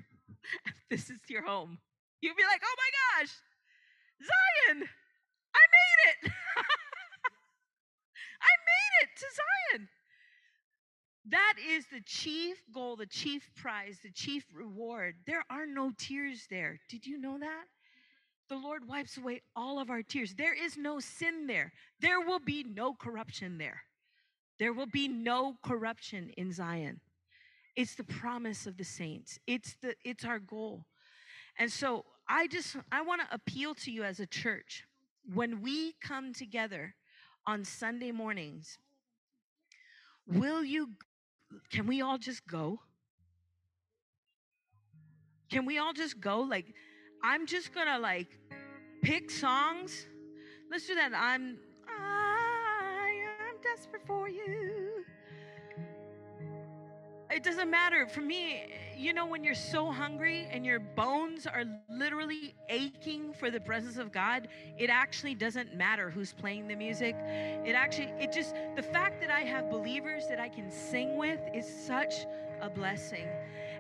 [0.90, 1.78] this is your home.
[2.20, 2.90] You'd be like, oh my
[3.20, 3.32] gosh,
[4.20, 4.88] Zion,
[5.55, 6.32] I made it.
[8.43, 9.88] I made it to Zion.
[11.26, 15.14] That is the chief goal, the chief prize, the chief reward.
[15.26, 16.80] There are no tears there.
[16.88, 17.64] Did you know that?
[18.53, 20.34] the Lord wipes away all of our tears.
[20.34, 21.72] There is no sin there.
[22.01, 23.80] There will be no corruption there.
[24.59, 27.01] There will be no corruption in Zion.
[27.75, 29.39] It's the promise of the saints.
[29.47, 30.85] It's the it's our goal.
[31.59, 34.85] And so I just I want to appeal to you as a church
[35.35, 36.95] when we come together
[37.47, 38.79] on Sunday mornings.
[40.27, 40.91] Will you
[41.70, 42.81] can we all just go?
[45.51, 46.66] Can we all just go like
[47.23, 48.39] I'm just gonna like
[49.03, 50.07] pick songs.
[50.70, 51.12] Let's do that.
[51.14, 51.59] I'm
[51.89, 53.12] I
[53.49, 54.82] am desperate for you.
[57.35, 58.07] It doesn't matter.
[58.07, 58.64] For me,
[58.95, 63.97] you know, when you're so hungry and your bones are literally aching for the presence
[63.97, 67.16] of God, it actually doesn't matter who's playing the music.
[67.16, 71.41] It actually, it just, the fact that I have believers that I can sing with
[71.55, 72.26] is such
[72.61, 73.26] a blessing.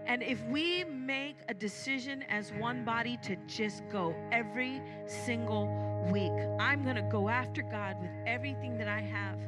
[0.06, 5.66] And if we make a decision as one body to just go every single
[6.10, 9.38] week, I'm going to go after God with everything that I have.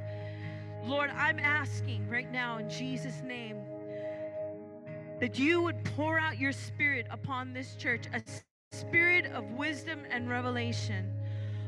[0.85, 3.64] Lord, I'm asking right now in Jesus' name
[5.25, 8.21] that you would pour out your spirit upon this church, a
[8.77, 11.11] spirit of wisdom and revelation.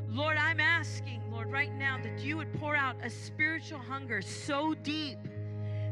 [0.07, 4.75] Lord, I'm asking, Lord, right now that you would pour out a spiritual hunger so
[4.75, 5.17] deep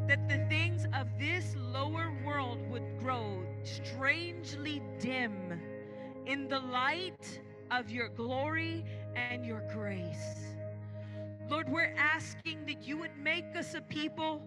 [0.08, 5.60] that the things of this lower world would grow strangely dim
[6.28, 7.40] in the light
[7.72, 8.86] of your glory
[9.16, 10.54] and your grace.
[11.50, 14.44] Lord, we're asking that you would make us a people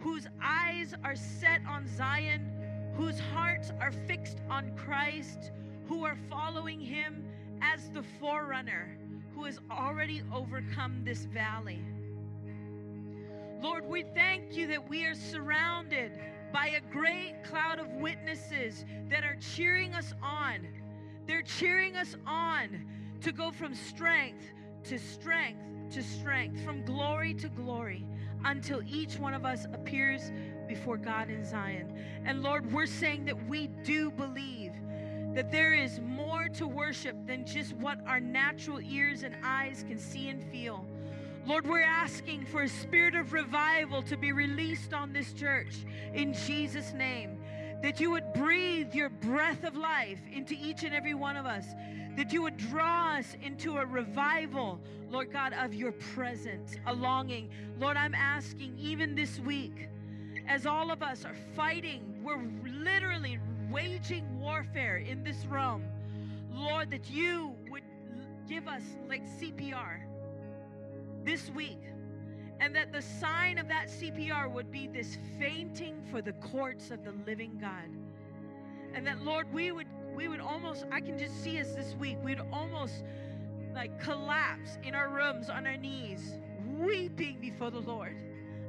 [0.00, 2.50] whose eyes are set on Zion,
[2.96, 5.52] whose hearts are fixed on Christ,
[5.88, 7.24] who are following him
[7.62, 8.96] as the forerunner
[9.34, 11.80] who has already overcome this valley.
[13.62, 16.12] Lord, we thank you that we are surrounded
[16.52, 20.66] by a great cloud of witnesses that are cheering us on.
[21.26, 22.84] They're cheering us on
[23.20, 24.44] to go from strength
[24.84, 28.06] to strength to strength, from glory to glory,
[28.44, 30.32] until each one of us appears
[30.68, 31.92] before God in Zion.
[32.24, 34.72] And Lord, we're saying that we do believe
[35.34, 39.98] that there is more to worship than just what our natural ears and eyes can
[39.98, 40.86] see and feel.
[41.46, 45.74] Lord, we're asking for a spirit of revival to be released on this church
[46.12, 47.39] in Jesus' name.
[47.82, 51.64] That you would breathe your breath of life into each and every one of us,
[52.16, 57.50] that you would draw us into a revival, Lord God, of your presence, a longing.
[57.78, 59.88] Lord, I'm asking even this week,
[60.46, 63.38] as all of us are fighting, we're literally
[63.70, 65.84] waging warfare in this realm,
[66.52, 67.82] Lord, that you would
[68.48, 70.00] give us like CPR
[71.24, 71.78] this week
[72.60, 77.02] and that the sign of that CPR would be this fainting for the courts of
[77.04, 77.88] the living God.
[78.94, 82.18] And that Lord, we would we would almost I can just see us this week.
[82.22, 83.02] We'd almost
[83.74, 86.34] like collapse in our rooms on our knees,
[86.78, 88.14] weeping before the Lord.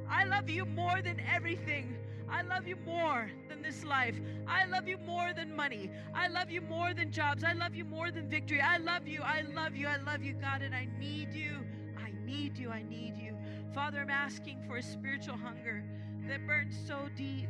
[0.08, 1.94] I love you more than everything.
[2.30, 4.18] I love you more than this life.
[4.46, 5.90] I love you more than money.
[6.14, 7.44] I love you more than jobs.
[7.44, 8.60] I love you more than victory.
[8.60, 9.20] I love you.
[9.22, 9.86] I love you.
[9.86, 11.58] I love you, God, and I need you.
[11.98, 12.70] I need you.
[12.70, 13.36] I need you.
[13.74, 15.82] Father, I'm asking for a spiritual hunger
[16.28, 17.48] that burns so deep,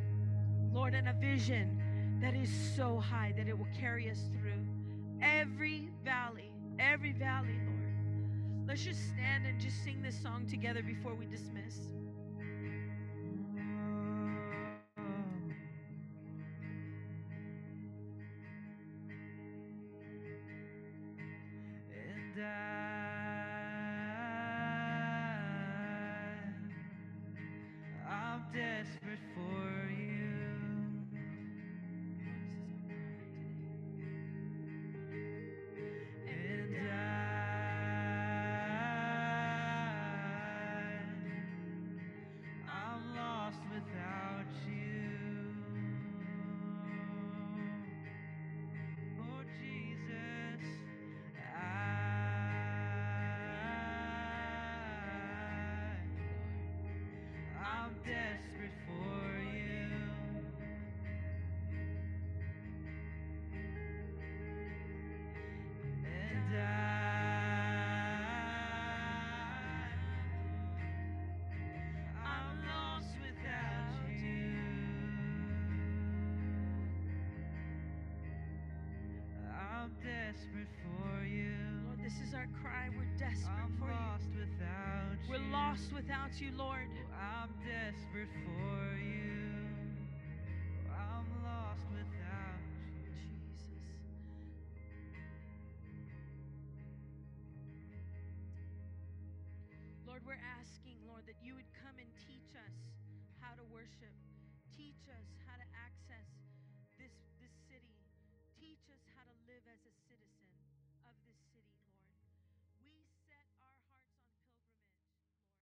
[0.72, 1.80] Lord, and a vision
[2.20, 4.64] that is so high that it will carry us through
[5.20, 8.68] every valley, every valley, Lord.
[8.68, 11.92] Let's just stand and just sing this song together before we dismiss.